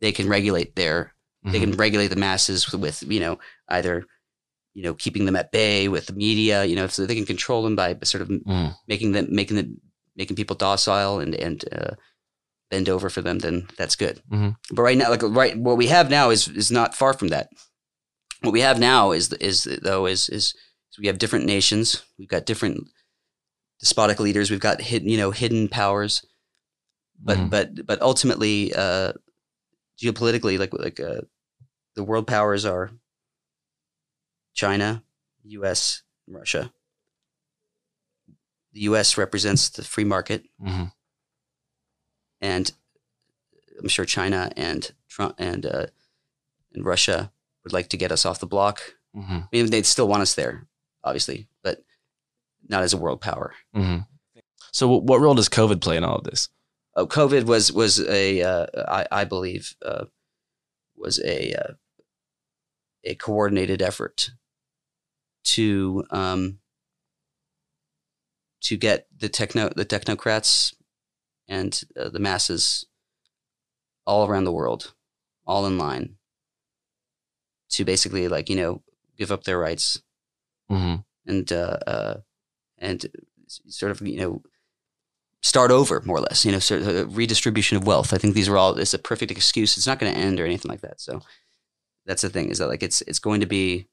they 0.00 0.12
can 0.12 0.28
regulate 0.28 0.74
their 0.76 1.12
they 1.44 1.58
Mhm. 1.58 1.60
can 1.60 1.72
regulate 1.72 2.08
the 2.08 2.16
masses 2.16 2.72
with, 2.72 3.02
you 3.02 3.20
know 3.20 3.38
either 3.68 4.06
you 4.72 4.82
know 4.82 4.94
keeping 4.94 5.26
them 5.26 5.36
at 5.36 5.52
bay 5.52 5.88
with 5.88 6.06
the 6.06 6.12
media 6.14 6.64
you 6.64 6.74
know 6.74 6.86
so 6.86 7.04
they 7.06 7.14
can 7.14 7.26
control 7.26 7.62
them 7.62 7.76
by 7.76 7.94
sort 8.02 8.22
of 8.22 8.28
Mhm. 8.28 8.74
making 8.88 9.12
them 9.12 9.26
making 9.30 9.56
them 9.56 9.80
making 10.16 10.36
people 10.36 10.56
docile 10.56 11.20
and 11.20 11.34
and 11.34 11.64
uh, 11.72 11.94
bend 12.70 12.88
over 12.88 13.10
for 13.10 13.20
them 13.22 13.38
then 13.40 13.68
that's 13.76 13.94
good 13.96 14.22
Mhm. 14.32 14.56
but 14.70 14.82
right 14.82 14.96
now 14.98 15.10
like 15.10 15.22
right 15.22 15.56
what 15.58 15.76
we 15.76 15.86
have 15.88 16.08
now 16.10 16.30
is 16.30 16.48
is 16.48 16.70
not 16.70 16.94
far 16.94 17.12
from 17.12 17.28
that 17.28 17.48
what 18.40 18.52
we 18.52 18.60
have 18.60 18.78
now 18.78 19.12
is 19.12 19.32
is 19.34 19.64
though 19.82 20.06
is 20.06 20.28
is, 20.30 20.54
is 20.94 20.98
we 21.00 21.06
have 21.08 21.18
different 21.18 21.44
nations 21.46 22.02
we've 22.18 22.28
got 22.28 22.46
different 22.46 22.86
despotic 23.80 24.20
leaders 24.20 24.50
we've 24.50 24.60
got 24.60 24.80
hidden 24.80 25.08
you 25.08 25.16
know 25.18 25.30
hidden 25.30 25.68
powers 25.68 26.24
but 27.18 27.38
Mhm. 27.38 27.50
but 27.50 27.86
but 27.86 28.00
ultimately 28.02 28.72
uh 28.74 29.12
geopolitically 30.02 30.58
like 30.58 30.72
like 30.72 31.00
uh, 31.00 31.20
the 31.94 32.02
world 32.04 32.26
powers 32.26 32.64
are 32.64 32.90
China, 34.54 35.02
US, 35.44 36.02
and 36.26 36.36
Russia. 36.36 36.72
The 38.72 38.80
US 38.90 39.16
represents 39.18 39.68
the 39.68 39.82
free 39.82 40.04
market 40.04 40.44
Mhm. 40.60 40.92
and 42.40 42.72
I'm 43.80 43.88
sure 43.88 44.04
China 44.04 44.52
and 44.56 44.92
Trump 45.08 45.34
and 45.38 45.66
uh, 45.66 45.86
and 46.72 46.84
Russia 46.84 47.32
would 47.62 47.72
like 47.72 47.88
to 47.90 47.96
get 47.96 48.12
us 48.12 48.24
off 48.26 48.38
the 48.40 48.46
block. 48.46 48.80
Mhm. 49.14 49.44
I 49.44 49.48
mean, 49.52 49.70
they'd 49.70 49.86
still 49.86 50.08
want 50.08 50.22
us 50.22 50.34
there, 50.34 50.66
obviously, 51.04 51.46
but 51.62 51.84
not 52.68 52.82
as 52.82 52.92
a 52.92 52.98
world 52.98 53.20
power. 53.20 53.54
Mhm. 53.76 54.06
So, 54.72 54.88
what 54.88 55.20
role 55.20 55.34
does 55.34 55.48
COVID 55.48 55.80
play 55.80 55.96
in 55.96 56.02
all 56.02 56.16
of 56.18 56.24
this? 56.24 56.48
Oh, 56.96 57.06
COVID 57.06 57.44
was 57.44 57.70
was 57.72 58.00
a 58.00 58.42
uh, 58.42 58.66
I, 58.88 59.06
I 59.12 59.24
believe 59.24 59.76
uh, 59.84 60.06
was 60.96 61.20
a 61.20 61.52
uh, 61.54 61.72
a 63.04 63.14
coordinated 63.14 63.82
effort 63.82 64.30
to 65.44 66.04
um, 66.10 66.58
to 68.62 68.76
get 68.76 69.06
the 69.16 69.28
techno 69.28 69.68
the 69.68 69.84
technocrats 69.84 70.74
and 71.46 71.80
uh, 72.00 72.08
the 72.08 72.18
masses 72.18 72.86
all 74.06 74.26
around 74.26 74.44
the 74.44 74.52
world, 74.52 74.94
all 75.46 75.66
in 75.66 75.78
line, 75.78 76.16
to 77.70 77.84
basically 77.84 78.28
like 78.28 78.48
you 78.48 78.56
know 78.56 78.82
give 79.16 79.30
up 79.30 79.44
their 79.44 79.58
rights 79.58 80.02
Mhm. 80.70 81.04
and 81.26 81.52
uh, 81.52 81.78
uh, 81.86 82.14
and 82.78 83.06
sort 83.68 83.92
of 83.92 84.00
you 84.06 84.18
know 84.18 84.42
start 85.42 85.70
over 85.70 86.00
more 86.04 86.16
or 86.18 86.20
less. 86.22 86.44
You 86.44 86.52
know, 86.52 86.58
sort 86.58 86.82
of 86.82 87.16
redistribution 87.16 87.76
of 87.76 87.86
wealth. 87.86 88.12
I 88.12 88.18
think 88.18 88.34
these 88.34 88.48
are 88.48 88.56
all. 88.56 88.78
It's 88.78 88.94
a 88.94 88.98
perfect 88.98 89.30
excuse. 89.30 89.76
It's 89.76 89.86
not 89.86 89.98
going 89.98 90.12
to 90.12 90.18
end 90.18 90.40
or 90.40 90.44
anything 90.46 90.70
like 90.70 90.80
that. 90.80 91.00
So 91.00 91.20
that's 92.06 92.22
the 92.22 92.30
thing 92.30 92.50
is 92.50 92.58
that 92.58 92.68
like 92.68 92.82
it's 92.82 93.02
it's 93.02 93.18
going 93.18 93.40
to 93.40 93.46
be, 93.46 93.86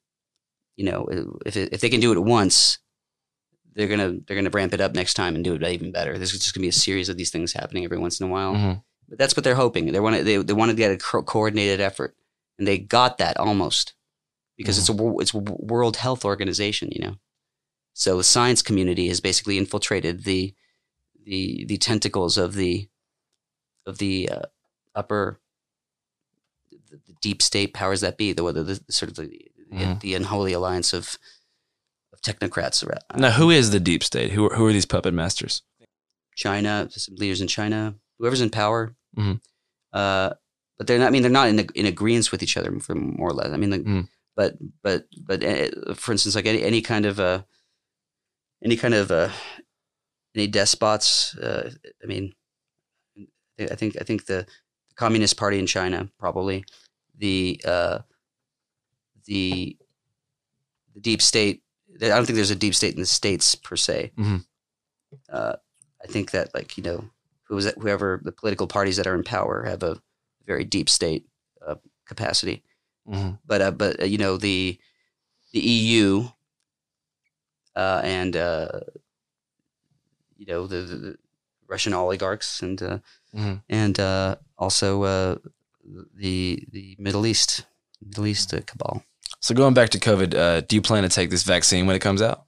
you 0.76 0.84
know, 0.84 1.06
if 1.46 1.56
it, 1.56 1.72
if 1.72 1.80
they 1.80 1.90
can 1.90 2.00
do 2.00 2.12
it 2.12 2.18
once, 2.18 2.78
they're 3.74 3.88
gonna 3.88 4.18
they're 4.26 4.36
gonna 4.36 4.50
ramp 4.50 4.72
it 4.74 4.80
up 4.80 4.94
next 4.94 5.14
time 5.14 5.34
and 5.34 5.44
do 5.44 5.54
it 5.54 5.62
even 5.62 5.92
better. 5.92 6.16
There's 6.18 6.32
just 6.32 6.54
gonna 6.54 6.62
be 6.64 6.68
a 6.68 6.72
series 6.72 7.08
of 7.08 7.16
these 7.16 7.30
things 7.30 7.52
happening 7.52 7.84
every 7.84 7.98
once 7.98 8.20
in 8.20 8.26
a 8.26 8.30
while. 8.30 8.54
Mhm. 8.54 8.82
But 9.08 9.18
that's 9.18 9.36
what 9.36 9.44
they're 9.44 9.54
hoping. 9.54 9.92
They 9.92 10.00
want 10.00 10.16
to, 10.16 10.24
they 10.24 10.36
they 10.38 10.52
want 10.54 10.70
to 10.70 10.76
get 10.76 10.90
a 10.92 10.96
co- 10.96 11.22
coordinated 11.22 11.80
effort, 11.80 12.14
and 12.58 12.66
they 12.66 12.78
got 12.78 13.18
that 13.18 13.36
almost 13.38 13.94
because 14.56 14.78
it's 14.78 14.88
a 14.88 15.14
it's 15.18 15.34
a 15.34 15.38
World 15.38 15.96
Health 15.96 16.24
Organization, 16.24 16.90
you 16.92 17.00
know. 17.04 17.16
So 17.94 18.16
the 18.16 18.24
science 18.24 18.62
community 18.62 19.08
has 19.08 19.20
basically 19.20 19.58
infiltrated 19.58 20.24
the 20.24 20.54
the 21.24 21.64
the 21.66 21.78
tentacles 21.78 22.36
of 22.38 22.54
the 22.54 22.88
of 23.86 23.98
the 23.98 24.28
uh, 24.30 24.42
upper 24.94 25.40
the, 26.70 26.96
the 27.06 27.14
deep 27.20 27.42
state 27.42 27.74
powers 27.74 28.00
that 28.00 28.16
be, 28.16 28.32
the 28.32 28.42
the, 28.52 28.62
the 28.86 28.92
sort 28.92 29.10
of 29.10 29.16
the, 29.16 29.28
the, 29.28 29.48
Mhm. 29.72 30.00
the 30.00 30.14
unholy 30.14 30.52
alliance 30.52 30.92
of 30.92 31.18
of 32.12 32.20
technocrats 32.20 32.86
around 32.86 33.00
Now, 33.16 33.30
who 33.30 33.50
is 33.50 33.70
the 33.70 33.80
deep 33.80 34.04
state? 34.04 34.32
Who 34.32 34.46
are, 34.50 34.54
who 34.54 34.66
are 34.66 34.72
these 34.72 34.84
puppet 34.86 35.14
masters? 35.14 35.62
China, 36.36 36.88
some 36.90 37.14
leaders 37.16 37.40
in 37.40 37.48
China, 37.48 37.94
whoever's 38.18 38.40
in 38.42 38.50
power. 38.50 38.94
Mhm. 39.16 39.40
Uh, 39.92 40.30
but 40.78 40.86
they're 40.86 40.98
not. 40.98 41.06
I 41.06 41.10
mean, 41.10 41.22
they're 41.22 41.30
not 41.30 41.48
in 41.48 41.58
in 41.74 41.86
agreement 41.86 42.30
with 42.32 42.42
each 42.42 42.56
other, 42.56 42.78
for 42.80 42.94
more 42.94 43.28
or 43.30 43.32
less. 43.34 43.50
I 43.52 43.56
mean, 43.56 43.70
like, 43.70 43.82
Mhm. 43.82 44.08
But 44.36 44.54
but 44.82 45.06
but 45.26 45.44
uh, 45.44 45.94
for 45.94 46.12
instance, 46.12 46.34
like 46.34 46.46
any 46.46 46.62
any 46.62 46.80
kind 46.82 47.06
of 47.06 47.20
uh, 47.20 47.42
any 48.64 48.76
kind 48.76 48.94
of 48.94 49.10
uh, 49.10 49.30
any 50.34 50.46
despots. 50.46 51.36
Uh, 51.36 51.70
I 52.02 52.06
mean, 52.06 52.32
I 53.60 53.74
think 53.74 53.96
I 54.00 54.04
think 54.04 54.26
the 54.26 54.46
Communist 54.96 55.36
Party 55.36 55.58
in 55.58 55.66
China 55.66 56.08
probably 56.18 56.64
the 57.16 57.60
uh, 57.64 57.98
the 59.26 59.76
the 60.94 61.00
deep 61.00 61.22
state. 61.22 61.62
I 62.00 62.08
don't 62.08 62.24
think 62.24 62.36
there's 62.36 62.50
a 62.50 62.56
deep 62.56 62.74
state 62.74 62.94
in 62.94 63.00
the 63.00 63.06
states 63.06 63.54
per 63.54 63.76
se. 63.76 64.12
Mhm. 64.16 64.44
Uh, 65.28 65.56
I 66.02 66.06
think 66.06 66.30
that 66.30 66.54
like 66.54 66.76
you 66.78 66.82
know 66.82 67.04
who 67.44 67.54
was 67.56 67.66
whoever 67.78 68.20
the 68.24 68.32
political 68.32 68.66
parties 68.66 68.96
that 68.96 69.06
are 69.06 69.14
in 69.14 69.22
power 69.22 69.64
have 69.64 69.82
a 69.82 70.00
very 70.46 70.64
deep 70.64 70.88
state 70.88 71.26
uh, 71.66 71.76
capacity. 72.06 72.64
Mhm. 73.06 73.38
But 73.46 73.60
uh, 73.60 73.70
but 73.72 74.00
uh, 74.02 74.04
you 74.04 74.18
know 74.18 74.36
the 74.36 74.78
the 75.52 75.60
EU 75.60 76.28
uh, 77.76 78.00
and 78.04 78.36
uh, 78.36 78.68
you 80.36 80.46
know 80.46 80.66
the, 80.66 80.76
the, 80.82 81.16
Russian 81.68 81.94
oligarchs 81.94 82.62
and 82.62 82.82
uh, 82.82 82.98
Mhm. 83.34 83.62
and 83.68 83.98
uh, 83.98 84.36
also 84.58 85.02
uh, 85.04 85.36
the 86.14 86.64
the 86.70 86.96
Middle 86.98 87.26
East 87.26 87.64
Middle 88.00 88.26
East 88.26 88.52
uh, 88.54 88.60
cabal. 88.66 89.02
So, 89.40 89.54
going 89.54 89.74
back 89.74 89.88
to 89.90 89.98
COVID, 89.98 90.34
uh, 90.34 90.60
do 90.60 90.76
you 90.76 90.82
plan 90.82 91.02
to 91.02 91.08
take 91.08 91.30
this 91.30 91.42
vaccine 91.42 91.86
when 91.86 91.96
it 91.96 92.02
comes 92.02 92.20
out? 92.22 92.44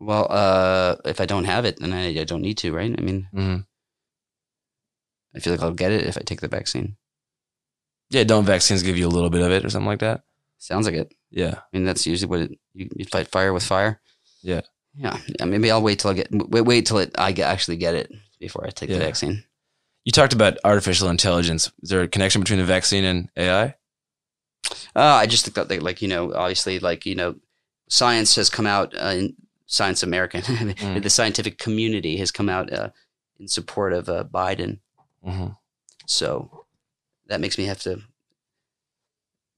Well, 0.00 0.26
uh, 0.30 0.96
if 1.04 1.20
I 1.20 1.26
don't 1.26 1.44
have 1.44 1.64
it, 1.64 1.78
then 1.78 1.92
I, 1.92 2.20
I 2.20 2.24
don't 2.24 2.42
need 2.42 2.58
to, 2.58 2.72
right? 2.72 2.94
I 2.98 3.02
mean, 3.02 3.28
Mhm. 3.32 3.66
I 5.36 5.40
feel 5.40 5.52
like 5.52 5.62
I'll 5.62 5.74
get 5.74 5.92
it 5.92 6.06
if 6.06 6.16
I 6.16 6.22
take 6.22 6.40
the 6.40 6.48
vaccine. 6.48 6.96
Yeah, 8.10 8.24
don't 8.24 8.44
vaccines 8.44 8.82
give 8.82 8.96
you 8.96 9.06
a 9.06 9.08
little 9.08 9.30
bit 9.30 9.42
of 9.42 9.50
it 9.50 9.64
or 9.64 9.70
something 9.70 9.86
like 9.86 10.00
that? 10.00 10.22
Sounds 10.58 10.86
like 10.86 10.94
it. 10.94 11.14
Yeah. 11.30 11.54
I 11.56 11.62
mean, 11.72 11.84
that's 11.84 12.06
usually 12.06 12.28
what 12.28 12.40
it, 12.40 12.58
you, 12.74 12.88
you 12.96 13.04
fight 13.06 13.28
fire 13.28 13.52
with 13.52 13.64
fire. 13.64 14.00
Yeah. 14.42 14.60
Yeah. 14.96 15.18
yeah. 15.38 15.44
Maybe 15.46 15.70
I'll 15.70 15.82
wait 15.82 15.98
till 15.98 16.10
I 16.10 16.14
get 16.14 16.28
wait 16.30 16.62
wait 16.62 16.86
till 16.86 16.98
it 16.98 17.10
I 17.18 17.32
get, 17.32 17.50
actually 17.50 17.76
get 17.76 17.94
it 17.94 18.12
before 18.38 18.64
I 18.66 18.70
take 18.70 18.90
Yeah. 18.90 18.98
the 18.98 19.04
vaccine. 19.04 19.44
You 20.04 20.12
talked 20.12 20.32
about 20.34 20.58
artificial 20.64 21.08
intelligence. 21.08 21.72
Is 21.82 21.88
there 21.90 22.02
a 22.02 22.08
connection 22.08 22.40
between 22.42 22.58
the 22.58 22.64
vaccine 22.66 23.04
and 23.04 23.28
AI? 23.36 23.74
Uh, 24.94 25.00
I 25.02 25.26
just 25.26 25.44
think 25.44 25.54
that, 25.56 25.68
they, 25.68 25.78
like, 25.78 26.00
you 26.02 26.08
know, 26.08 26.32
obviously, 26.34 26.78
like, 26.78 27.04
you 27.06 27.14
know, 27.14 27.36
science 27.88 28.36
has 28.36 28.48
come 28.50 28.66
out 28.66 28.94
uh, 28.94 29.14
in 29.16 29.34
Science 29.66 30.02
American, 30.02 30.42
Mm. 30.42 31.02
the 31.02 31.10
scientific 31.10 31.58
community 31.58 32.16
has 32.18 32.30
come 32.30 32.48
out 32.50 32.70
uh, 32.72 32.90
in 33.40 33.48
support 33.48 33.92
of 33.94 34.08
uh, 34.10 34.24
Biden. 34.24 34.78
Mm-hmm. 35.26 35.48
So 36.06 36.63
that 37.28 37.40
makes 37.40 37.58
me 37.58 37.64
have 37.66 37.80
to 37.82 38.00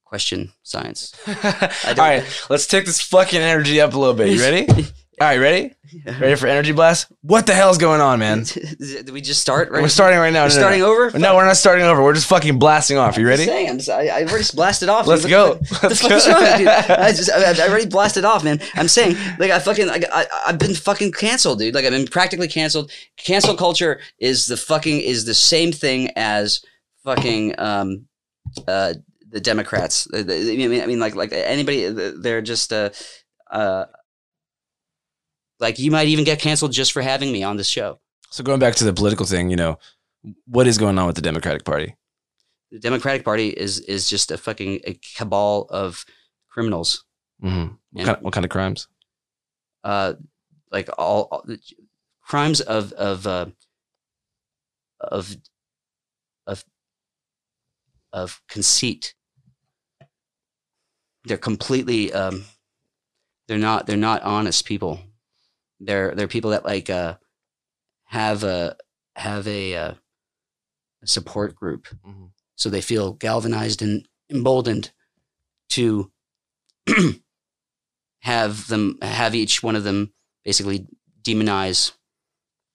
question 0.05 0.53
science. 0.63 1.13
All 1.27 1.95
right, 1.97 2.25
let's 2.49 2.67
take 2.67 2.87
this 2.87 3.01
fucking 3.01 3.41
energy 3.41 3.81
up 3.81 3.95
a 3.95 3.99
little 3.99 4.15
bit. 4.15 4.29
You 4.31 4.41
ready? 4.41 4.67
All 5.19 5.27
right, 5.27 5.39
ready? 5.39 5.73
Ready 6.05 6.35
for 6.35 6.47
energy 6.47 6.73
blast? 6.73 7.11
What 7.23 7.47
the 7.47 7.55
hell's 7.55 7.79
going 7.79 8.03
on, 8.03 8.19
man? 8.19 8.45
Did 8.79 9.09
we 9.09 9.23
just 9.23 9.41
start? 9.41 9.71
Right? 9.71 9.81
We're 9.81 9.89
starting 9.89 10.19
right 10.19 10.31
now. 10.31 10.45
We're 10.45 10.49
No, 10.51 10.55
no, 10.55 10.61
starting 10.61 10.81
no. 10.81 10.93
over? 10.93 11.19
No, 11.19 11.37
we're 11.37 11.47
not 11.47 11.57
starting 11.57 11.87
over. 11.87 12.03
We're 12.03 12.13
just 12.13 12.27
fucking 12.29 12.59
blasting 12.59 12.99
off. 12.99 13.17
You 13.17 13.23
I'm 13.23 13.29
ready? 13.29 13.47
just 13.47 13.57
saying, 13.57 13.71
I'm 13.71 13.77
just, 13.79 13.89
I, 13.89 14.09
I 14.09 14.25
already 14.25 14.45
blasted 14.55 14.91
off. 14.91 15.07
Let's 15.07 15.25
go. 15.25 15.59
Let's 15.83 16.01
the 16.03 16.09
fuck 16.09 16.11
is 16.13 16.27
go. 16.27 16.33
wrong 16.33 16.43
with 16.43 16.61
you? 16.61 16.69
I 16.69 17.13
just, 17.13 17.31
I, 17.33 17.65
I 17.65 17.69
already 17.69 17.87
blasted 17.87 18.27
off, 18.27 18.45
man. 18.45 18.61
I'm 18.75 18.89
saying, 18.89 19.17
like, 19.39 19.51
I 19.51 19.59
fucking, 19.59 19.87
like, 19.87 20.05
I, 20.13 20.27
I've 20.49 20.59
been 20.59 20.75
fucking 20.75 21.13
canceled, 21.13 21.61
dude. 21.61 21.75
Like, 21.75 21.87
I've 21.87 21.93
been 21.93 22.07
practically 22.09 22.49
canceled. 22.49 22.91
Cancel 23.17 23.57
culture 23.57 24.01
is 24.19 24.45
the 24.45 24.59
fucking, 24.59 25.01
is 25.01 25.25
the 25.25 25.35
same 25.35 25.73
thing 25.73 26.11
as 26.17 26.61
fucking, 27.07 27.55
um, 27.59 28.07
uh, 28.69 28.93
the 29.31 29.41
Democrats. 29.41 30.05
The- 30.11 30.21
I 30.21 30.57
mean, 30.57 30.83
I 30.83 30.87
mean, 30.87 31.01
like, 31.01 31.15
like 31.15 31.33
anybody, 31.33 31.89
they're 31.89 32.43
just, 32.43 32.73
uh, 32.73 32.91
uh, 33.51 33.87
like, 35.59 35.79
you 35.79 35.91
might 35.91 36.09
even 36.09 36.25
get 36.25 36.39
canceled 36.41 36.73
just 36.73 36.93
for 36.93 37.01
having 37.01 37.33
me 37.33 37.43
on 37.43 37.57
this 37.57 37.69
show. 37.69 37.99
So 38.31 38.45
going 38.45 38.61
back 38.61 38.75
to 38.77 38.85
the 38.85 38.93
political 38.93 39.25
thing, 39.25 39.49
you 39.51 39.57
know, 39.57 39.79
what 40.47 40.67
is 40.67 40.77
going 40.79 40.99
on 40.99 41.07
with 41.07 41.17
the 41.17 41.23
Democratic 41.23 41.65
Party? 41.65 41.97
The 42.73 42.81
Democratic 42.81 43.25
Party 43.25 43.49
is 43.49 43.79
is 43.79 44.11
just 44.11 44.33
a 44.33 44.37
fucking 44.37 44.81
a 44.85 44.99
cabal 45.17 45.67
of 45.71 46.05
criminals. 46.51 47.05
Mm-hmm. 47.43 47.75
What, 47.93 48.05
kind, 48.05 48.19
what 48.23 48.35
kind 48.35 48.45
of 48.45 48.51
crimes? 48.51 48.89
uh, 49.87 50.15
like 50.73 50.91
all, 50.99 51.29
all 51.31 51.43
the 51.47 51.61
crimes 52.21 52.61
of 52.61 52.93
of 52.95 53.27
uh, 53.27 53.47
of 55.01 55.37
of 56.47 56.65
of 58.17 58.41
conceit. 58.49 59.15
They're 61.25 61.37
completely 61.37 62.13
um, 62.13 62.45
they're 63.47 63.59
not 63.59 63.87
they're 63.87 63.97
not 63.97 64.23
honest 64.23 64.65
people. 64.65 65.01
They're 65.81 66.15
they're 66.15 66.29
people 66.29 66.51
that 66.53 66.65
like 66.65 66.89
uh, 66.89 67.17
have 68.07 68.43
a 68.43 68.77
have 69.17 69.47
a, 69.47 69.75
uh, 69.77 69.95
a 71.03 71.07
support 71.07 71.55
group, 71.55 71.87
Mhm. 72.07 72.31
so 72.55 72.69
they 72.71 72.81
feel 72.81 73.13
galvanized 73.13 73.83
and 73.83 74.07
emboldened 74.31 74.93
to 75.71 76.11
have 78.21 78.69
them 78.69 78.99
have 79.03 79.35
each 79.35 79.63
one 79.63 79.77
of 79.77 79.85
them 79.85 80.13
basically 80.45 80.87
demonize 81.23 81.93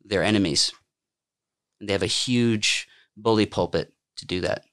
their 0.03 0.23
enemies. 0.23 0.71
And 1.79 1.87
they 1.87 1.93
have 1.93 2.03
a 2.03 2.07
huge 2.07 2.87
bully 3.15 3.45
pulpit 3.45 3.93
to 4.17 4.25
do 4.25 4.41
that. 4.41 4.65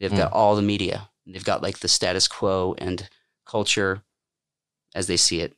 They've 0.00 0.14
got 0.14 0.32
all 0.32 0.56
the 0.56 0.62
media. 0.62 1.08
They've 1.26 1.44
got 1.44 1.62
like 1.62 1.78
the 1.78 1.88
status 1.88 2.28
quo 2.28 2.74
and 2.78 3.08
culture 3.46 4.02
as 4.94 5.06
they 5.06 5.16
see 5.16 5.40
it. 5.40 5.54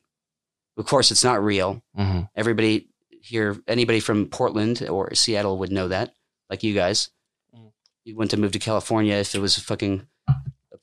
Of 0.76 0.86
course, 0.86 1.10
it's 1.10 1.24
not 1.24 1.42
real. 1.42 1.82
Mm-hmm. 1.98 2.20
Everybody 2.36 2.88
here, 3.22 3.56
anybody 3.66 3.98
from 4.00 4.26
Portland 4.26 4.86
or 4.88 5.14
Seattle 5.14 5.58
would 5.58 5.72
know 5.72 5.88
that, 5.88 6.12
like 6.50 6.62
you 6.62 6.74
guys. 6.74 7.10
Mhm. 7.54 7.72
You 8.04 8.14
wouldn't 8.14 8.30
have 8.32 8.40
moved 8.40 8.52
to 8.52 8.58
California 8.58 9.14
if 9.16 9.34
it 9.34 9.40
was 9.40 9.56
a 9.56 9.60
fucking 9.62 10.06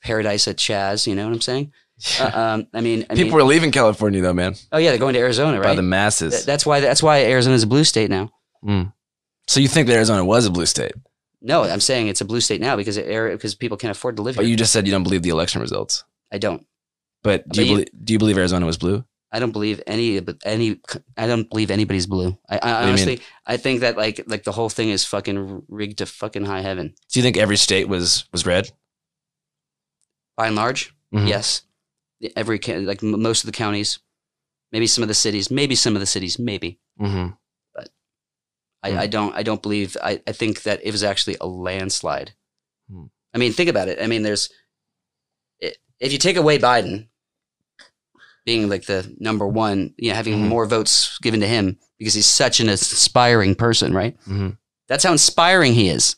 paradise 0.02 0.46
at 0.48 0.56
Chaz. 0.56 1.06
You 1.06 1.14
know 1.14 1.24
what 1.26 1.32
I'm 1.34 1.40
saying? 1.40 1.72
Uh, 2.20 2.30
um, 2.34 2.66
I 2.74 2.80
mean, 2.80 3.06
I 3.08 3.14
People 3.14 3.38
mean, 3.38 3.40
are 3.42 3.48
leaving 3.48 3.70
California 3.70 4.20
though, 4.20 4.32
man, 4.32 4.56
oh 4.72 4.78
yeah, 4.78 4.90
they're 4.90 4.98
going 4.98 5.14
to 5.14 5.20
Arizona, 5.20 5.58
right? 5.58 5.68
by 5.68 5.74
the 5.76 5.82
masses. 5.82 6.32
Th- 6.34 6.44
that's 6.44 6.66
why. 6.66 6.80
That's 6.80 7.04
why 7.04 7.22
Arizona's 7.24 7.62
a 7.62 7.68
blue 7.68 7.84
state 7.84 8.10
now. 8.10 8.32
Mm. 8.64 8.92
So 9.46 9.60
you 9.60 9.68
think 9.68 9.86
that 9.86 9.94
Arizona 9.94 10.24
was 10.24 10.44
a 10.44 10.50
blue 10.50 10.66
state, 10.66 10.90
No, 11.46 11.62
I'm 11.62 11.80
saying 11.80 12.08
it's 12.08 12.22
a 12.22 12.24
blue 12.24 12.40
state 12.40 12.60
now 12.60 12.74
because 12.74 12.96
it, 12.96 13.06
because 13.32 13.54
people 13.54 13.76
can't 13.76 13.90
afford 13.90 14.16
to 14.16 14.22
live 14.22 14.34
but 14.36 14.44
here. 14.46 14.50
you 14.50 14.56
just 14.56 14.72
said 14.72 14.86
you 14.86 14.92
don't 14.92 15.02
believe 15.02 15.22
the 15.22 15.28
election 15.28 15.60
results. 15.60 16.02
I 16.32 16.38
don't. 16.38 16.66
But 17.22 17.46
do 17.48 17.48
But 17.48 17.56
you, 17.58 17.62
you- 17.64 17.70
believe, 17.76 18.04
do 18.04 18.12
you 18.14 18.18
believe 18.18 18.38
Arizona 18.38 18.64
was 18.66 18.78
blue? 18.78 19.04
I 19.30 19.40
don't 19.40 19.50
believe 19.52 19.82
any. 19.86 20.20
But 20.20 20.36
any. 20.44 20.80
I 21.16 21.26
don't 21.26 21.50
believe 21.50 21.70
anybody's 21.70 22.06
blue. 22.06 22.38
I, 22.48 22.56
I 22.56 22.58
do 22.60 22.68
you 22.68 22.88
honestly, 22.92 23.20
I 23.46 23.56
think 23.56 23.80
that 23.80 23.96
like 23.96 24.22
like 24.26 24.44
the 24.44 24.52
whole 24.52 24.68
thing 24.70 24.90
is 24.90 25.04
fucking 25.04 25.64
rigged 25.68 25.98
to 25.98 26.06
fucking 26.06 26.44
high 26.44 26.60
heaven. 26.62 26.94
Do 27.10 27.18
you 27.18 27.22
think 27.24 27.36
every 27.36 27.56
state 27.56 27.88
was 27.88 28.26
was 28.32 28.46
red? 28.46 28.70
By 30.36 30.46
and 30.46 30.56
large, 30.56 30.94
Mhm. 31.12 31.28
yes. 31.28 31.62
Every 32.36 32.58
ca- 32.58 32.78
like 32.78 33.02
m- 33.02 33.20
most 33.22 33.42
of 33.44 33.46
the 33.46 33.52
counties, 33.56 33.98
maybe 34.72 34.86
some 34.86 35.02
of 35.02 35.08
the 35.08 35.14
cities, 35.14 35.50
maybe 35.50 35.74
some 35.74 35.94
of 35.96 36.00
the 36.00 36.06
cities, 36.06 36.38
maybe. 36.38 36.78
Mm-hmm. 37.00 37.34
I, 38.84 38.90
Hmm. 38.92 38.98
I 38.98 39.06
don't 39.06 39.34
I 39.34 39.42
don't 39.42 39.62
believe 39.62 39.96
I, 40.02 40.20
I 40.26 40.32
think 40.32 40.62
that 40.62 40.80
it 40.84 40.92
was 40.92 41.02
actually 41.02 41.36
a 41.40 41.46
landslide. 41.46 42.32
Hmm. 42.90 43.06
I 43.34 43.38
mean, 43.38 43.52
think 43.52 43.70
about 43.70 43.88
it. 43.88 43.98
I 44.00 44.06
mean, 44.06 44.22
there's 44.22 44.48
if 46.00 46.12
you 46.12 46.18
take 46.18 46.36
away 46.36 46.58
Biden 46.58 47.08
being 48.44 48.68
like 48.68 48.84
the 48.86 49.14
number 49.18 49.46
one, 49.46 49.94
you 49.96 50.10
know, 50.10 50.16
having 50.16 50.34
Mhm. 50.34 50.48
more 50.48 50.66
votes 50.66 51.18
given 51.22 51.40
to 51.40 51.46
him 51.46 51.78
because 51.98 52.14
he's 52.14 52.26
such 52.26 52.60
an 52.60 52.68
inspiring 52.68 53.54
person, 53.54 53.94
right? 53.94 54.16
Mm-hmm. 54.22 54.50
That's 54.88 55.04
how 55.04 55.12
inspiring 55.12 55.72
he 55.74 55.88
is. 55.88 56.16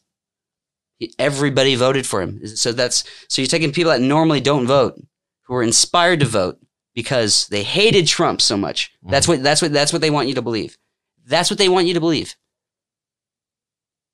He- 0.99 1.15
Everybody 1.19 1.75
voted 1.77 2.05
for 2.07 2.21
him. 2.23 2.45
So 2.57 2.73
that's 2.73 3.05
so 3.29 3.41
you're 3.43 3.47
taking 3.49 3.73
people 3.73 3.93
that 3.93 4.01
normally 4.01 4.41
don't 4.41 4.67
vote 4.67 4.95
who 5.45 5.55
are 5.55 5.63
inspired 5.63 6.21
to 6.21 6.27
vote 6.27 6.59
because 6.95 7.47
they 7.49 7.63
hated 7.63 8.07
Trump 8.09 8.41
so 8.43 8.57
much. 8.57 8.91
That's 9.03 9.29
what 9.29 9.43
that's 9.43 9.63
what 9.63 9.73
that's 9.73 9.93
what 9.93 10.03
they 10.03 10.11
want 10.11 10.29
you 10.29 10.35
to 10.35 10.43
believe. 10.43 10.77
That's 11.27 11.51
what 11.51 11.59
they 11.59 11.69
want 11.69 11.87
you 11.87 11.95
to 11.95 12.01
believe. 12.01 12.35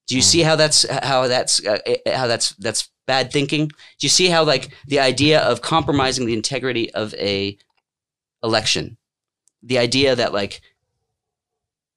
Do 0.08 0.16
you 0.16 0.22
see 0.22 0.40
how 0.40 0.56
that's 0.56 0.88
how 0.88 1.28
that's 1.28 1.64
uh, 1.64 1.78
uh, 1.86 2.16
how 2.16 2.26
that's 2.26 2.50
that's 2.56 2.90
bad 3.06 3.32
thinking? 3.32 3.68
Do 3.68 3.74
you 4.00 4.08
see 4.08 4.28
how 4.28 4.44
like 4.44 4.70
the 4.86 5.00
idea 5.00 5.40
of 5.40 5.62
compromising 5.62 6.26
the 6.26 6.34
integrity 6.34 6.92
of 6.92 7.14
a 7.14 7.56
election, 8.42 8.96
the 9.62 9.78
idea 9.78 10.16
that 10.16 10.32
like 10.32 10.60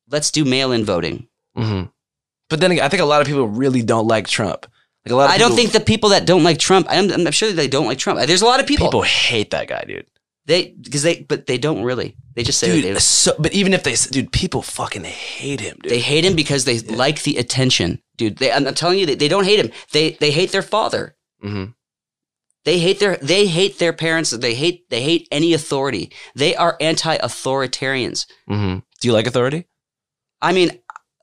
let's 0.09 0.31
do 0.31 0.45
mail-in 0.45 0.85
voting. 0.85 1.27
Mm-hmm. 1.57 1.89
But 2.49 2.59
then 2.59 2.71
again, 2.71 2.83
I 2.83 2.89
think 2.89 3.01
a 3.01 3.05
lot 3.05 3.21
of 3.21 3.27
people 3.27 3.47
really 3.47 3.81
don't 3.81 4.07
like 4.07 4.27
Trump. 4.27 4.67
Like 5.05 5.13
a 5.13 5.15
lot 5.15 5.29
of 5.29 5.31
I 5.31 5.37
don't 5.37 5.55
think 5.55 5.71
the 5.71 5.79
people 5.79 6.09
that 6.09 6.25
don't 6.25 6.43
like 6.43 6.59
Trump. 6.59 6.87
I'm, 6.89 7.11
I'm 7.11 7.31
sure 7.31 7.51
they 7.51 7.67
don't 7.67 7.85
like 7.85 7.97
Trump. 7.97 8.19
There's 8.25 8.41
a 8.41 8.45
lot 8.45 8.59
of 8.59 8.67
people, 8.67 8.87
people 8.87 9.01
hate 9.01 9.51
that 9.51 9.67
guy, 9.67 9.83
dude. 9.87 10.05
They 10.45 10.75
because 10.81 11.03
they 11.03 11.21
but 11.21 11.45
they 11.47 11.57
don't 11.57 11.83
really. 11.83 12.15
They 12.35 12.43
just 12.43 12.59
say 12.59 12.67
Dude, 12.81 12.95
they, 12.95 12.99
so, 12.99 13.33
but 13.39 13.53
even 13.53 13.73
if 13.73 13.83
they, 13.83 13.95
dude, 13.95 14.31
people 14.31 14.61
fucking 14.61 15.05
hate 15.05 15.61
him, 15.61 15.77
dude. 15.81 15.89
they 15.91 15.99
hate 15.99 16.25
him 16.25 16.35
because 16.35 16.65
they 16.65 16.79
like 16.79 17.23
the 17.23 17.37
attention, 17.37 18.01
dude. 18.17 18.37
They, 18.37 18.51
I'm, 18.51 18.67
I'm 18.67 18.73
telling 18.73 18.99
you, 18.99 19.05
they, 19.05 19.15
they 19.15 19.29
don't 19.29 19.45
hate 19.45 19.59
him. 19.59 19.71
They 19.93 20.11
they 20.11 20.31
hate 20.31 20.51
their 20.51 20.61
father. 20.61 21.15
mm-hmm. 21.43 21.71
They 22.65 22.79
hate 22.79 22.99
their 22.99 23.17
they 23.17 23.45
hate 23.47 23.79
their 23.79 23.93
parents. 23.93 24.31
They 24.31 24.55
hate 24.55 24.89
they 24.89 25.01
hate 25.01 25.27
any 25.31 25.53
authority. 25.53 26.11
They 26.35 26.55
are 26.55 26.75
anti-authoritarians. 26.81 28.25
Mm-hmm. 28.49 28.79
Do 28.99 29.07
you 29.07 29.13
like 29.13 29.27
authority? 29.27 29.67
I 30.41 30.51
mean, 30.51 30.71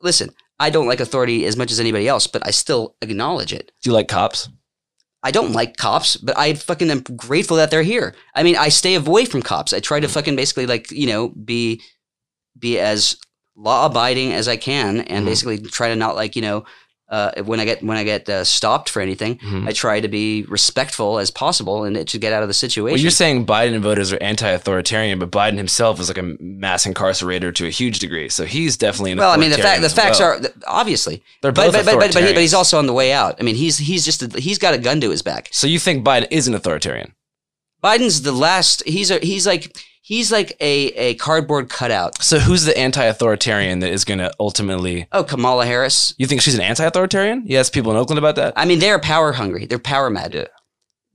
listen, 0.00 0.30
I 0.58 0.70
don't 0.70 0.86
like 0.86 1.00
authority 1.00 1.44
as 1.46 1.56
much 1.56 1.70
as 1.72 1.80
anybody 1.80 2.08
else, 2.08 2.26
but 2.26 2.46
I 2.46 2.50
still 2.52 2.96
acknowledge 3.02 3.52
it. 3.52 3.72
Do 3.82 3.90
you 3.90 3.94
like 3.94 4.08
cops? 4.08 4.48
I 5.22 5.30
don't 5.30 5.52
like 5.52 5.76
cops, 5.76 6.16
but 6.16 6.36
I 6.36 6.54
fucking 6.54 6.90
am 6.90 7.00
grateful 7.16 7.56
that 7.58 7.70
they're 7.70 7.82
here. 7.82 8.14
I 8.34 8.42
mean, 8.42 8.56
I 8.56 8.68
stay 8.70 8.94
away 8.94 9.24
from 9.24 9.42
cops. 9.42 9.72
I 9.72 9.80
try 9.80 10.00
to 10.00 10.08
fucking 10.08 10.34
basically 10.36 10.66
like, 10.66 10.90
you 10.90 11.06
know, 11.06 11.28
be 11.28 11.80
be 12.58 12.78
as 12.78 13.16
law 13.56 13.86
abiding 13.86 14.32
as 14.32 14.48
I 14.48 14.56
can 14.56 15.00
and 15.02 15.24
Mhm. 15.24 15.28
basically 15.28 15.58
try 15.58 15.88
to 15.88 15.96
not 15.96 16.16
like, 16.16 16.36
you 16.36 16.42
know, 16.42 16.64
uh, 17.12 17.42
when 17.44 17.60
I 17.60 17.64
get 17.64 17.82
when 17.82 17.96
I 17.96 18.04
get 18.04 18.28
uh, 18.28 18.42
stopped 18.42 18.88
for 18.88 19.00
anything, 19.02 19.36
Mhm. 19.38 19.68
I 19.68 19.72
try 19.72 20.00
to 20.00 20.08
be 20.08 20.44
respectful 20.48 21.18
as 21.18 21.30
possible 21.30 21.84
and 21.84 22.08
to 22.08 22.18
get 22.18 22.32
out 22.32 22.42
of 22.42 22.48
the 22.48 22.54
situation. 22.54 22.94
Well, 22.94 23.00
you're 23.00 23.10
saying 23.10 23.46
Biden 23.46 23.78
voters 23.80 24.12
are 24.12 24.22
anti-authoritarian, 24.22 25.18
but 25.18 25.30
Biden 25.30 25.58
himself 25.58 26.00
is 26.00 26.08
like 26.08 26.18
a 26.18 26.34
mass 26.40 26.86
incarcerator 26.86 27.54
to 27.54 27.66
a 27.66 27.70
huge 27.70 27.98
degree. 27.98 28.28
So 28.30 28.44
he's 28.46 28.76
definitely 28.76 29.12
an 29.12 29.18
authoritarian. 29.18 29.40
well, 29.40 29.46
I 29.46 29.50
mean, 29.50 29.56
the 29.56 29.62
fact 29.62 29.82
the 29.82 29.90
facts 30.02 30.18
well. 30.20 30.38
are 30.38 30.40
obviously, 30.66 31.22
they're 31.42 31.52
but 31.52 31.66
both 31.66 31.72
but, 31.74 31.84
but, 31.84 31.98
but, 32.00 32.14
but, 32.14 32.24
he- 32.24 32.32
but 32.32 32.40
he's 32.40 32.54
also 32.54 32.78
on 32.78 32.86
the 32.86 32.92
way 32.94 33.12
out. 33.12 33.36
I 33.38 33.42
mean, 33.42 33.56
he's 33.56 33.76
he's 33.78 34.04
just 34.04 34.22
a, 34.22 34.40
he's 34.40 34.58
got 34.58 34.72
a 34.74 34.78
gun 34.78 35.00
to 35.02 35.10
his 35.10 35.20
back. 35.22 35.48
So 35.52 35.66
you 35.66 35.78
think 35.78 36.04
Biden 36.04 36.28
is 36.30 36.48
an 36.48 36.54
authoritarian? 36.54 37.14
Biden's 37.84 38.22
the 38.22 38.32
last. 38.32 38.82
He's 38.86 39.10
a 39.10 39.18
he's 39.18 39.46
like 39.46 39.76
he's 40.02 40.30
like 40.30 40.56
a 40.60 40.88
a 40.88 41.14
cardboard 41.14 41.68
cutout. 41.70 42.22
So 42.22 42.38
who's 42.38 42.64
the 42.64 42.76
anti-authoritarian 42.76 43.78
that 43.80 43.90
is 43.90 44.04
going 44.04 44.18
to 44.18 44.30
ultimately? 44.38 45.06
Oh, 45.12 45.24
Kamala 45.24 45.64
Harris. 45.64 46.14
You 46.18 46.26
think 46.26 46.42
she's 46.42 46.54
an 46.56 46.60
anti-authoritarian? 46.60 47.44
You 47.46 47.56
ask 47.58 47.72
people 47.72 47.90
in 47.92 47.96
Oakland 47.96 48.18
about 48.18 48.36
that. 48.36 48.52
I 48.56 48.64
mean, 48.66 48.78
they're 48.80 48.98
power 48.98 49.32
hungry. 49.32 49.64
They're 49.66 49.78
power 49.78 50.10
mad. 50.10 50.34
Yeah. 50.34 50.46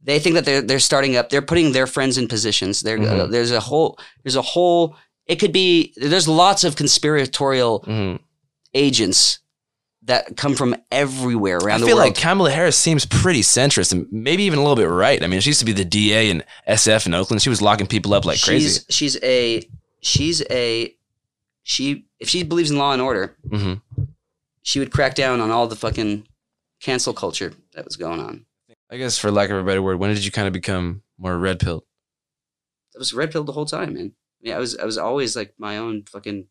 They 0.04 0.20
think 0.20 0.36
that 0.36 0.46
they're 0.46 0.62
they're 0.62 0.80
starting 0.80 1.16
up. 1.18 1.30
They're 1.30 1.42
putting 1.42 1.74
their 1.74 1.86
friends 1.88 2.18
in 2.18 2.28
positions. 2.28 2.82
They're, 2.82 2.98
uh, 3.00 3.28
Mhm. 3.28 3.32
there's 3.32 3.52
a 3.52 3.60
whole 3.60 4.00
there's 4.24 4.38
a 4.38 4.42
whole. 4.42 4.96
It 5.26 5.36
could 5.38 5.52
be 5.52 5.94
there's 5.98 6.28
lots 6.28 6.64
of 6.64 6.76
conspiratorial 6.78 7.82
Mm-hmm. 7.82 8.16
agents 8.74 9.40
that 10.08 10.36
come 10.36 10.56
from 10.56 10.76
everywhere 10.92 11.58
around 11.58 11.82
the 11.82 11.86
I 11.86 11.90
feel 11.90 11.98
like 11.98 12.16
Kamala 12.16 12.52
Harris 12.52 12.78
seems 12.78 13.06
pretty 13.06 13.42
centrist 13.42 13.92
and 13.92 14.08
maybe 14.12 14.44
even 14.44 14.60
a 14.60 14.62
little 14.62 14.76
bit 14.76 14.90
right. 14.90 15.22
I 15.22 15.28
mean, 15.28 15.40
she 15.42 15.52
used 15.52 15.60
to 15.60 15.66
be 15.66 15.74
the 15.74 15.86
DA 15.86 16.30
in 16.30 16.44
SF 16.68 17.06
in 17.06 17.14
Oakland. 17.14 17.42
She 17.42 17.50
was 17.50 17.62
locking 17.62 17.88
people 17.88 18.14
up 18.14 18.26
like 18.26 18.42
crazy. 18.42 18.68
she's 18.68 18.86
she's 18.90 19.24
a 19.24 19.70
she's 20.02 20.42
a 20.50 20.94
she 21.64 22.06
if 22.20 22.30
she 22.30 22.44
believes 22.44 22.72
in 22.72 22.78
law 22.78 22.94
and 22.94 23.02
order, 23.02 23.36
hmm 23.50 23.76
she 24.64 24.80
would 24.80 24.92
crack 24.92 25.16
down 25.16 25.40
on 25.40 25.50
all 25.50 25.66
the 25.66 25.78
fucking 25.78 26.28
cancel 26.82 27.14
culture 27.14 27.54
that 27.74 27.86
was 27.86 27.96
going 27.96 28.20
on. 28.20 28.46
I 28.92 28.98
guess 28.98 29.18
for 29.18 29.32
lack 29.32 29.50
of 29.50 29.56
a 29.58 29.64
better 29.64 29.82
word, 29.82 29.98
when 29.98 30.14
did 30.14 30.26
you 30.26 30.32
kind 30.32 30.46
of 30.46 30.54
become 30.54 31.04
more 31.18 31.38
red 31.38 31.60
pilled? 31.62 31.84
I 32.94 33.00
was 33.00 33.14
red 33.14 33.32
pilled 33.32 33.46
the 33.48 33.54
whole 33.54 33.66
time, 33.66 33.94
man. 33.94 34.12
Yeah, 34.42 34.58
I 34.58 34.60
was 34.60 34.78
I 34.78 34.84
was 34.86 34.98
always 34.98 35.36
like 35.36 35.54
my 35.58 35.78
own 35.78 36.04
fucking. 36.04 36.48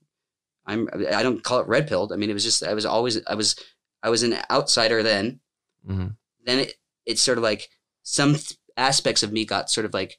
I'm 0.67 0.89
I 1.13 1.23
don't 1.23 1.43
call 1.45 1.61
it 1.61 1.69
red 1.69 1.87
pilled. 1.89 2.13
I 2.13 2.17
mean, 2.17 2.31
it 2.31 2.35
was 2.35 2.45
just 2.45 2.63
I 2.63 2.75
was 2.75 2.85
always 2.87 3.21
I 3.27 3.35
was 3.35 3.57
I 4.03 4.11
was 4.11 4.23
an 4.23 4.37
outsider 4.51 5.03
then. 5.03 5.41
hmm 5.87 6.09
Then 6.45 6.61
it 6.61 6.75
it's 7.05 7.23
sort 7.23 7.39
of 7.39 7.45
like 7.45 7.69
some 8.03 8.35
th- 8.35 8.59
aspects 8.77 9.23
of 9.23 9.33
me 9.33 9.45
got 9.45 9.71
sort 9.71 9.85
of 9.87 9.95
like 9.95 10.19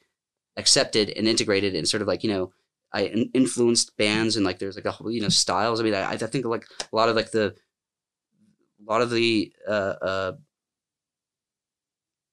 accepted 0.56 1.10
and 1.10 1.28
integrated 1.28 1.76
and 1.76 1.88
sort 1.88 2.02
of 2.02 2.08
like 2.08 2.24
you 2.24 2.30
know 2.30 2.52
I 2.94 3.02
in- 3.04 3.32
influenced 3.34 3.96
bands 3.98 4.36
and 4.36 4.46
like 4.46 4.60
there's 4.60 4.76
like 4.76 4.86
a 4.86 4.92
whole 4.92 5.12
you 5.12 5.22
know 5.22 5.30
styles. 5.30 5.80
I 5.80 5.84
mean, 5.84 5.94
I 5.94 6.12
I 6.12 6.18
think 6.18 6.46
like 6.46 6.66
a 6.92 6.96
lot 6.96 7.10
of 7.10 7.16
like 7.16 7.32
the 7.32 7.54
a 8.80 8.92
lot 8.92 9.02
of 9.02 9.10
the 9.12 9.52
uh 9.68 9.96
uh 10.02 10.32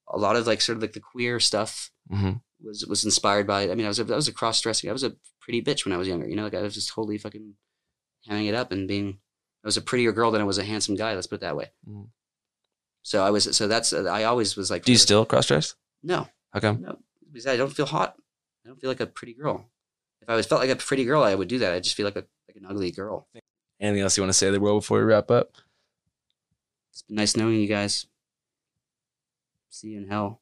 a 0.07 0.17
lot 0.17 0.35
of 0.35 0.47
like 0.47 0.61
sort 0.61 0.77
of 0.77 0.81
like 0.81 0.93
the 0.93 0.99
queer 0.99 1.39
stuff 1.39 1.91
hmm 2.09 2.33
was 2.63 2.85
was 2.87 3.03
inspired 3.03 3.45
by. 3.45 3.63
I 3.69 3.75
mean, 3.75 3.85
I 3.85 3.89
was 3.89 3.99
a, 3.99 4.03
I 4.03 4.15
was 4.15 4.27
a 4.27 4.33
cross 4.33 4.61
dressing. 4.61 4.89
I 4.89 4.93
was 4.93 5.03
a 5.03 5.15
pretty 5.41 5.61
bitch 5.61 5.85
when 5.85 5.93
I 5.93 5.97
was 5.97 6.07
younger. 6.07 6.27
You 6.27 6.35
know, 6.35 6.43
like 6.43 6.53
I 6.55 6.61
was 6.61 6.73
just 6.73 6.89
totally 6.89 7.17
fucking 7.17 7.53
hamming 8.29 8.47
it 8.47 8.55
up 8.55 8.71
and 8.71 8.87
being. 8.87 9.19
I 9.63 9.67
was 9.67 9.77
a 9.77 9.81
prettier 9.81 10.11
girl 10.11 10.29
than 10.31 10.41
I 10.41 10.45
was 10.45 10.57
a 10.59 10.63
handsome 10.63 10.95
guy. 10.95 11.15
Let's 11.15 11.27
put 11.27 11.35
it 11.37 11.41
that 11.41 11.55
way. 11.57 11.71
Mm. 11.89 12.07
So 13.01 13.23
I 13.23 13.29
was. 13.31 13.55
So 13.55 13.67
that's. 13.67 13.93
I 13.93 14.23
always 14.23 14.55
was 14.55 14.69
like. 14.69 14.83
Do 14.85 14.91
you 14.91 14.97
still 14.97 15.25
cross 15.25 15.47
dress? 15.47 15.75
No, 16.03 16.27
How 16.51 16.59
come? 16.59 16.81
no, 16.81 16.99
because 17.31 17.47
I 17.47 17.57
don't 17.57 17.73
feel 17.73 17.87
hot. 17.87 18.15
I 18.63 18.67
don't 18.67 18.79
feel 18.79 18.89
like 18.89 18.99
a 18.99 19.07
pretty 19.07 19.33
girl. 19.33 19.65
If 20.21 20.29
I 20.29 20.35
was 20.35 20.45
felt 20.45 20.61
like 20.61 20.69
a 20.69 20.75
pretty 20.75 21.05
girl, 21.05 21.23
I 21.23 21.33
would 21.35 21.47
do 21.47 21.59
that. 21.59 21.73
I 21.73 21.79
just 21.79 21.95
feel 21.95 22.05
like 22.05 22.15
a 22.15 22.25
like 22.47 22.57
an 22.57 22.65
ugly 22.67 22.91
girl. 22.91 23.27
Anything 23.79 24.01
else 24.03 24.15
you 24.17 24.23
want 24.23 24.29
to 24.29 24.37
say 24.37 24.45
to 24.47 24.51
the 24.51 24.59
world 24.59 24.81
before 24.81 24.99
we 24.99 25.03
wrap 25.05 25.29
up? 25.31 25.53
It's 26.91 27.01
been 27.01 27.17
nice 27.17 27.35
knowing 27.35 27.55
you 27.59 27.67
guys. 27.67 28.05
See 29.69 29.89
you 29.89 29.97
in 29.97 30.07
hell. 30.07 30.41